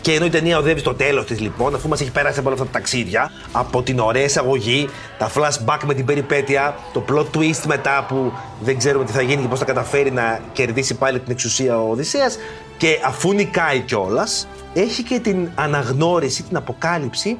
Και 0.00 0.12
ενώ 0.12 0.24
η 0.24 0.28
ταινία 0.28 0.58
οδεύει 0.58 0.80
στο 0.80 0.94
τέλος 0.94 1.26
της, 1.26 1.40
λοιπόν, 1.40 1.74
αφού 1.74 1.88
μας 1.88 2.00
έχει 2.00 2.10
περάσει 2.10 2.38
από 2.38 2.48
όλα 2.48 2.58
αυτά 2.58 2.70
τα 2.70 2.78
ταξίδια, 2.78 3.30
από 3.52 3.82
την 3.82 3.98
ωραία 3.98 4.24
εισαγωγή, 4.24 4.88
τα 5.18 5.30
flashback 5.34 5.78
με 5.86 5.94
την 5.94 6.04
περιπέτεια, 6.04 6.76
το 6.92 7.04
plot 7.08 7.36
twist 7.36 7.62
μετά 7.66 8.04
που 8.08 8.32
δεν 8.60 8.78
ξέρουμε 8.78 9.04
τι 9.04 9.12
θα 9.12 9.22
γίνει 9.22 9.42
και 9.42 9.48
πώς 9.48 9.58
θα 9.58 9.64
καταφέρει 9.64 10.10
να 10.10 10.40
κερδίσει 10.52 10.94
πάλι 10.94 11.20
την 11.20 11.32
εξουσία 11.32 11.82
ο 11.82 11.90
Οδυσσέας 11.90 12.38
και 12.76 12.98
αφού 13.04 13.32
νικάει 13.32 13.80
κιόλας, 13.80 14.48
έχει 14.74 15.02
και 15.02 15.18
την 15.18 15.48
αναγνώριση, 15.54 16.42
την 16.42 16.56
αποκάλυψη 16.56 17.38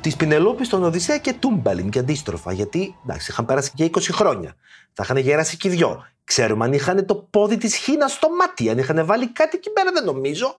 της 0.00 0.16
Πινελόπη 0.16 0.64
στον 0.64 0.84
Οδυσσέα 0.84 1.18
και 1.18 1.34
Τούμπαλιν 1.38 1.90
και 1.90 1.98
αντίστροφα. 1.98 2.52
Γιατί 2.52 2.94
εντάξει, 3.04 3.30
είχαν 3.30 3.44
περάσει 3.46 3.70
και 3.74 3.84
20 3.84 4.12
χρόνια. 4.12 4.54
Θα 5.00 5.04
είχαν 5.06 5.22
γεράσει 5.22 5.56
και 5.56 5.68
οι 5.68 5.70
δυο. 5.70 6.06
Ξέρουμε 6.24 6.64
αν 6.64 6.72
είχαν 6.72 7.06
το 7.06 7.14
πόδι 7.14 7.56
της 7.56 7.76
Χίνας 7.76 8.12
στο 8.12 8.28
μάτι, 8.30 8.70
αν 8.70 8.78
είχαν 8.78 9.06
βάλει 9.06 9.28
κάτι 9.28 9.56
εκεί 9.56 9.70
πέρα, 9.70 9.90
δεν 9.92 10.04
νομίζω. 10.04 10.54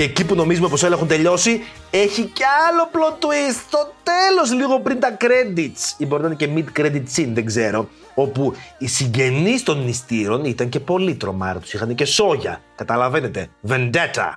Και 0.00 0.06
εκεί 0.06 0.24
που 0.24 0.34
νομίζουμε 0.34 0.68
πως 0.68 0.82
όλα 0.82 0.94
έχουν 0.94 1.08
τελειώσει, 1.08 1.60
έχει 1.90 2.22
κι 2.22 2.42
άλλο 2.68 2.90
plot 2.92 3.24
twist 3.24 3.60
στο 3.68 3.92
τέλος, 4.02 4.52
λίγο 4.52 4.80
πριν 4.80 5.00
τα 5.00 5.16
credits. 5.20 5.94
Ή 5.96 6.06
μπορεί 6.06 6.22
να 6.22 6.28
είναι 6.28 6.36
και 6.36 6.48
mid 6.56 6.80
credit 6.80 7.02
scene, 7.16 7.30
δεν 7.32 7.46
ξέρω. 7.46 7.88
Όπου 8.14 8.54
οι 8.78 8.86
συγγενείς 8.86 9.62
των 9.62 9.84
νηστήρων 9.84 10.44
ήταν 10.44 10.68
και 10.68 10.80
πολύ 10.80 11.14
τρομάροι, 11.14 11.58
τους 11.58 11.72
είχαν 11.72 11.94
και 11.94 12.04
σόγια. 12.04 12.60
Καταλαβαίνετε, 12.76 13.48
vendetta. 13.68 14.32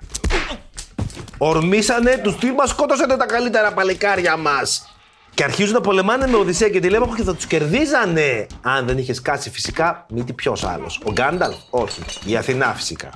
Ορμήσανε 1.38 2.20
τους 2.22 2.36
τι 2.36 2.50
μας 2.50 2.70
σκότωσατε 2.70 3.16
τα 3.16 3.26
καλύτερα 3.26 3.72
παλικάρια 3.72 4.36
μας. 4.36 4.96
Και 5.34 5.44
αρχίζουν 5.44 5.74
να 5.74 5.80
πολεμάνε 5.80 6.26
με 6.26 6.36
Οδυσσέα 6.36 6.68
και 6.68 6.80
Τηλέμαχο 6.80 7.14
και 7.14 7.22
θα 7.22 7.34
τους 7.34 7.46
κερδίζανε. 7.46 8.46
Αν 8.62 8.86
δεν 8.86 8.98
είχες 8.98 9.16
σκάσει 9.16 9.50
φυσικά, 9.50 10.06
μη 10.08 10.24
τι 10.24 10.32
ποιος 10.32 10.64
άλλος. 10.64 11.00
Ο 11.04 11.12
Γκάνταλ, 11.12 11.52
όχι. 11.70 12.02
Η 12.24 12.36
Αθηνά 12.36 12.74
φυσικά. 12.74 13.10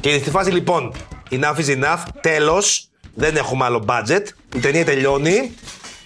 Και 0.00 0.18
στη 0.18 0.30
φάση 0.30 0.50
λοιπόν, 0.50 0.92
enough 1.30 1.56
is 1.56 1.82
enough, 1.82 2.02
τέλος. 2.20 2.88
Δεν 3.14 3.36
έχουμε 3.36 3.64
άλλο 3.64 3.84
budget. 3.88 4.22
Η 4.54 4.58
ταινία 4.58 4.84
τελειώνει. 4.84 5.54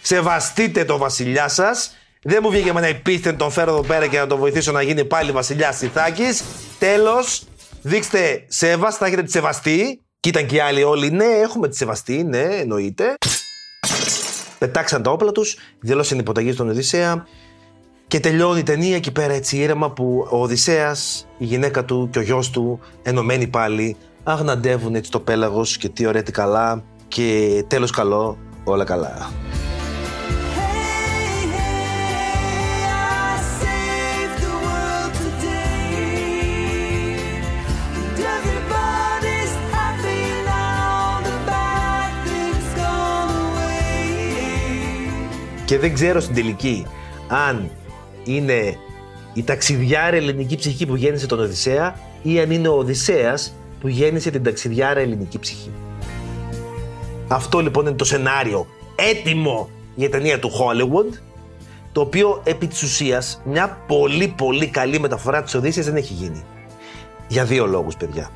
Σεβαστείτε 0.03 0.85
το 0.85 0.99
βασιλιά 0.99 1.49
σας. 1.49 1.97
Δεν 2.23 2.39
μου 2.43 2.51
βγήκε 2.51 2.73
με 2.73 2.79
ένα 2.79 2.89
υπίσθεν 2.89 3.37
τον 3.37 3.51
φέρω 3.51 3.71
εδώ 3.71 3.83
πέρα 3.83 4.07
και 4.07 4.19
να 4.19 4.27
τον 4.27 4.39
βοηθήσω 4.39 4.73
να 4.73 4.83
γίνει 4.83 5.05
πάλι 5.05 5.33
βασιλιάς 5.33 5.81
Ιθάκη. 5.81 6.27
Τέλος, 6.79 7.43
δείξτε 7.83 8.45
σέβα, 8.49 8.91
θα 8.91 9.07
έχετε 9.07 9.23
τη 9.23 9.31
σεβαστή. 9.31 10.03
Και 10.21 10.29
ήταν 10.29 10.47
και 10.47 10.57
οι 10.57 10.61
άλλοι 10.61 10.83
όλοι, 10.83 11.11
ναι, 11.11 11.25
έχουμε 11.25 11.69
τη 11.69 11.77
σεβαστή, 11.77 12.25
ναι, 12.25 12.43
εννοείται. 12.43 13.15
Πετάξαν 14.59 15.03
τα 15.03 15.11
όπλα 15.11 15.33
τους, 15.33 15.57
δηλώσαν 15.81 16.19
υποταγή 16.19 16.53
στον 16.53 16.69
Οδυσσέα 16.69 17.27
και 18.09 18.21
τελειώνει 18.21 18.59
η 18.59 18.63
ταινία 18.63 18.97
εκεί 18.97 19.13
πέρα 19.13 19.33
έτσι 19.33 19.57
ήρεμα 19.57 19.91
που 19.91 20.27
ο 20.31 20.43
Οδυσσέας, 20.43 21.27
η 21.39 21.45
γυναίκα 21.45 21.85
του 21.85 22.09
και 22.13 22.19
ο 22.19 22.23
γιος 22.23 22.51
του 22.51 22.81
ενωμένοι 23.03 23.47
πάλι 23.47 23.97
αγναντεύουν 24.33 24.95
έτσι 24.95 25.11
το 25.11 25.21
πέλαγος 25.21 25.77
και 25.77 25.89
τι 25.89 26.07
ωραία 26.07 26.23
τι 26.23 26.33
καλά 26.33 26.85
και 27.09 27.65
τέλος 27.67 27.91
καλό, 27.91 28.39
όλα 28.65 28.85
καλά. 28.85 29.31
Και 45.65 45.79
δεν 45.79 45.95
ξέρω 45.95 46.21
στην 46.21 46.35
τελική 46.35 46.87
αν 47.29 47.71
είναι 48.25 48.77
η 49.33 49.43
ταξιδιάρα 49.43 50.17
ελληνική 50.17 50.57
ψυχή 50.57 50.87
που 50.87 50.97
γέννησε 50.97 51.27
τον 51.27 51.41
Οδυσσέα 51.41 51.97
ή 52.23 52.41
αν 52.41 52.51
είναι 52.51 52.69
ο 52.69 52.77
Οδυσσέας 52.77 53.58
που 53.81 53.89
γέννησε 53.89 54.31
την 54.31 54.43
ταξιδιάρα 54.43 55.01
ελληνική 55.01 55.39
ψυχή. 55.39 55.71
Αυτό 57.29 57.61
λοιπόν 57.61 57.87
είναι 57.87 57.97
το 57.97 58.05
σενάριο 58.05 58.67
έτοιμο 58.95 59.71
για 59.95 60.11
ταινία 60.11 60.39
του 60.39 60.51
Hollywood 60.51 61.19
το 61.93 62.01
οποίο 62.01 62.41
επί 62.45 62.67
της 62.67 62.83
ουσίας 62.83 63.43
μια 63.45 63.79
πολύ 63.87 64.35
πολύ 64.37 64.67
καλή 64.67 65.01
μεταφορά 65.01 65.43
της 65.43 65.55
Οδύσσιας 65.55 65.87
δεν 65.87 65.97
έχει 65.97 66.13
γίνει. 66.13 66.45
Για 67.29 67.45
δύο 67.45 67.67
λόγους 67.67 67.97
παιδιά. 67.97 68.31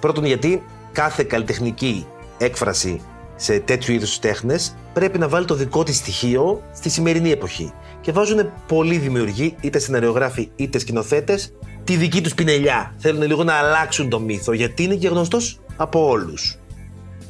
Πρώτον 0.00 0.24
γιατί 0.24 0.62
κάθε 0.92 1.22
καλλιτεχνική 1.22 2.06
έκφραση 2.38 3.00
σε 3.36 3.58
τέτοιου 3.58 3.94
είδους 3.94 4.18
τέχνες 4.18 4.76
πρέπει 4.92 5.18
να 5.18 5.28
βάλει 5.28 5.46
το 5.46 5.54
δικό 5.54 5.82
της 5.82 5.96
στοιχείο 5.96 6.62
στη 6.72 6.88
σημερινή 6.88 7.30
εποχή. 7.30 7.72
Και 8.00 8.12
βάζουν 8.12 8.50
πολλοί 8.66 8.98
δημιουργοί, 8.98 9.56
είτε 9.60 9.78
σεναριογράφοι 9.78 10.50
είτε 10.56 10.78
σκηνοθέτες, 10.78 11.52
τη 11.88 11.96
δική 11.96 12.20
τους 12.20 12.34
πινελιά. 12.34 12.94
Θέλουν 12.96 13.22
λίγο 13.22 13.44
να 13.44 13.54
αλλάξουν 13.54 14.08
το 14.08 14.20
μύθο, 14.20 14.52
γιατί 14.52 14.82
είναι 14.82 14.94
και 14.94 15.08
γνωστός 15.08 15.58
από 15.76 16.08
όλους. 16.08 16.58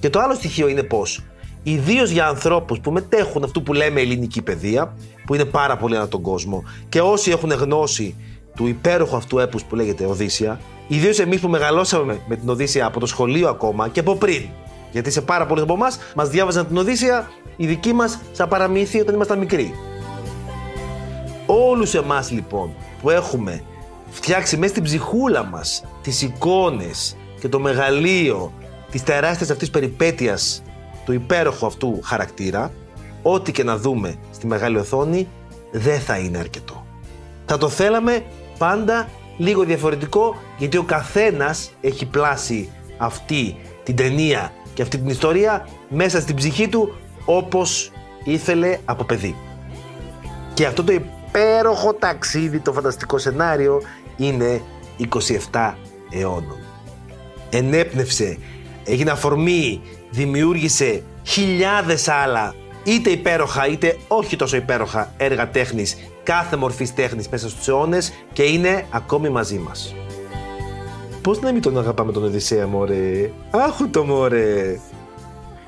Και 0.00 0.10
το 0.10 0.20
άλλο 0.20 0.34
στοιχείο 0.34 0.68
είναι 0.68 0.82
πως, 0.82 1.20
ιδίως 1.62 2.10
για 2.10 2.26
ανθρώπους 2.26 2.80
που 2.80 2.90
μετέχουν 2.90 3.44
αυτού 3.44 3.62
που 3.62 3.72
λέμε 3.72 4.00
ελληνική 4.00 4.42
παιδεία, 4.42 4.94
που 5.26 5.34
είναι 5.34 5.44
πάρα 5.44 5.76
πολύ 5.76 5.96
ανά 5.96 6.08
τον 6.08 6.22
κόσμο, 6.22 6.64
και 6.88 7.00
όσοι 7.00 7.30
έχουν 7.30 7.50
γνώση 7.50 8.14
του 8.56 8.66
υπέροχου 8.66 9.16
αυτού 9.16 9.38
έπους 9.38 9.62
που 9.64 9.76
λέγεται 9.76 10.04
Οδύσσια, 10.04 10.60
ιδίως 10.88 11.18
εμείς 11.18 11.40
που 11.40 11.48
μεγαλώσαμε 11.48 12.20
με 12.28 12.36
την 12.36 12.48
Οδύσσια 12.48 12.86
από 12.86 13.00
το 13.00 13.06
σχολείο 13.06 13.48
ακόμα 13.48 13.88
και 13.88 14.00
από 14.00 14.16
πριν. 14.16 14.42
Γιατί 14.92 15.10
σε 15.10 15.20
πάρα 15.20 15.46
πολλοί 15.46 15.60
από 15.60 15.74
εμάς 15.74 15.98
μας 16.14 16.28
διάβαζαν 16.28 16.66
την 16.66 16.76
Οδύσσια 16.76 17.30
οι 17.56 17.66
δικοί 17.66 17.92
μας 17.92 18.18
σαν 18.32 18.48
παραμύθι 18.48 19.00
όταν 19.00 19.14
ήμασταν 19.14 19.38
μικροί. 19.38 19.74
Όλους 21.46 21.94
εμάς 21.94 22.30
λοιπόν 22.30 22.74
που 23.02 23.10
έχουμε 23.10 23.62
φτιάξει 24.10 24.56
μέσα 24.56 24.70
στην 24.70 24.82
ψυχούλα 24.82 25.44
μας 25.44 25.84
τις 26.02 26.22
εικόνες 26.22 27.16
και 27.40 27.48
το 27.48 27.58
μεγαλείο 27.60 28.52
της 28.90 29.02
τεράστιας 29.02 29.50
αυτής 29.50 29.70
περιπέτειας 29.70 30.62
του 31.04 31.12
υπέροχου 31.12 31.66
αυτού 31.66 32.00
χαρακτήρα, 32.02 32.72
ό,τι 33.22 33.52
και 33.52 33.64
να 33.64 33.76
δούμε 33.76 34.14
στη 34.30 34.46
μεγάλη 34.46 34.78
οθόνη 34.78 35.28
δεν 35.72 36.00
θα 36.00 36.18
είναι 36.18 36.38
αρκετό. 36.38 36.86
Θα 37.46 37.58
το 37.58 37.68
θέλαμε 37.68 38.24
πάντα 38.58 39.08
λίγο 39.36 39.64
διαφορετικό 39.64 40.36
γιατί 40.58 40.76
ο 40.76 40.82
καθένας 40.82 41.70
έχει 41.80 42.06
πλάσει 42.06 42.70
αυτή 42.98 43.56
την 43.82 43.96
ταινία 43.96 44.52
και 44.74 44.82
αυτή 44.82 44.98
την 44.98 45.08
ιστορία 45.08 45.68
μέσα 45.88 46.20
στην 46.20 46.36
ψυχή 46.36 46.68
του 46.68 46.94
όπως 47.24 47.90
ήθελε 48.24 48.78
από 48.84 49.04
παιδί. 49.04 49.36
Και 50.54 50.66
αυτό 50.66 50.84
το 50.84 50.92
υπέροχο 51.28 51.94
ταξίδι, 51.94 52.58
το 52.58 52.72
φανταστικό 52.72 53.18
σενάριο 53.18 53.82
είναι 54.16 54.62
27 55.52 55.74
αιώνων. 56.10 56.58
Ενέπνευσε, 57.50 58.38
έγινε 58.84 59.10
αφορμή, 59.10 59.80
δημιούργησε 60.10 61.02
χιλιάδες 61.22 62.08
άλλα 62.08 62.54
είτε 62.84 63.10
υπέροχα 63.10 63.66
είτε 63.66 63.96
όχι 64.08 64.36
τόσο 64.36 64.56
υπέροχα 64.56 65.12
έργα 65.16 65.48
τέχνης, 65.48 65.96
κάθε 66.22 66.56
μορφής 66.56 66.94
τέχνης 66.94 67.28
μέσα 67.28 67.48
στους 67.48 67.68
αιώνες 67.68 68.12
και 68.32 68.42
είναι 68.42 68.86
ακόμη 68.90 69.28
μαζί 69.28 69.58
μας. 69.58 69.94
Πώς 71.22 71.40
να 71.40 71.52
μην 71.52 71.62
τον 71.62 71.78
αγαπάμε 71.78 72.12
τον 72.12 72.24
Οδυσσέα 72.24 72.66
μωρέ, 72.66 73.30
άχου 73.50 73.90
το 73.90 74.04
μωρέ. 74.04 74.80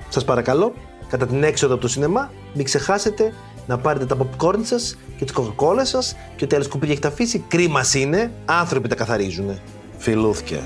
Σας 0.09 0.25
παρακαλώ, 0.25 0.73
κατά 1.09 1.27
την 1.27 1.43
έξοδο 1.43 1.73
από 1.73 1.83
το 1.83 1.89
σινεμά, 1.89 2.31
μην 2.55 2.65
ξεχάσετε 2.65 3.35
να 3.67 3.79
πάρετε 3.79 4.07
τα 4.07 4.17
popcorn 4.17 4.59
σας 4.63 4.97
και 5.21 5.27
τις 5.27 5.35
κοκακόλες 5.35 5.89
σας 5.89 6.17
και 6.37 6.45
ό,τι 6.45 6.55
άλλες 6.55 6.67
σκουπίδια 6.67 6.93
έχετε 6.93 7.09
αφήσει. 7.09 7.45
Κρίμα 7.49 7.81
είναι, 7.95 8.33
άνθρωποι 8.45 8.89
τα 8.89 8.95
καθαρίζουν. 8.95 9.61
Φιλούθηκε. 9.99 10.61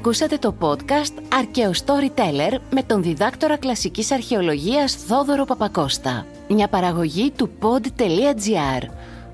Ακούσατε 0.00 0.38
το 0.38 0.54
podcast 0.60 1.12
«Αρκαίο 1.34 1.70
Storyteller» 1.70 2.58
με 2.70 2.82
τον 2.82 3.02
διδάκτορα 3.02 3.56
κλασικής 3.56 4.12
αρχαιολογίας 4.12 4.94
Θόδωρο 4.94 5.44
Παπακώστα. 5.44 6.26
Μια 6.48 6.68
παραγωγή 6.68 7.30
του 7.30 7.50
pod.gr. 7.62 8.88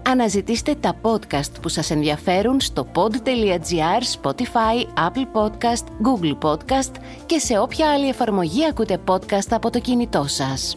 Αναζητήστε 0.09 0.75
τα 0.75 0.95
podcast 1.03 1.61
που 1.63 1.69
σας 1.69 1.91
ενδιαφέρουν 1.91 2.61
στο 2.61 2.87
pod.gr, 2.95 4.23
Spotify, 4.23 5.09
Apple 5.09 5.27
Podcast, 5.33 5.85
Google 6.05 6.39
Podcast 6.43 6.93
και 7.27 7.39
σε 7.39 7.59
όποια 7.59 7.91
άλλη 7.93 8.09
εφαρμογή 8.09 8.67
ακούτε 8.67 9.01
podcast 9.09 9.49
από 9.51 9.71
το 9.71 9.79
κινητό 9.79 10.25
σας. 10.27 10.77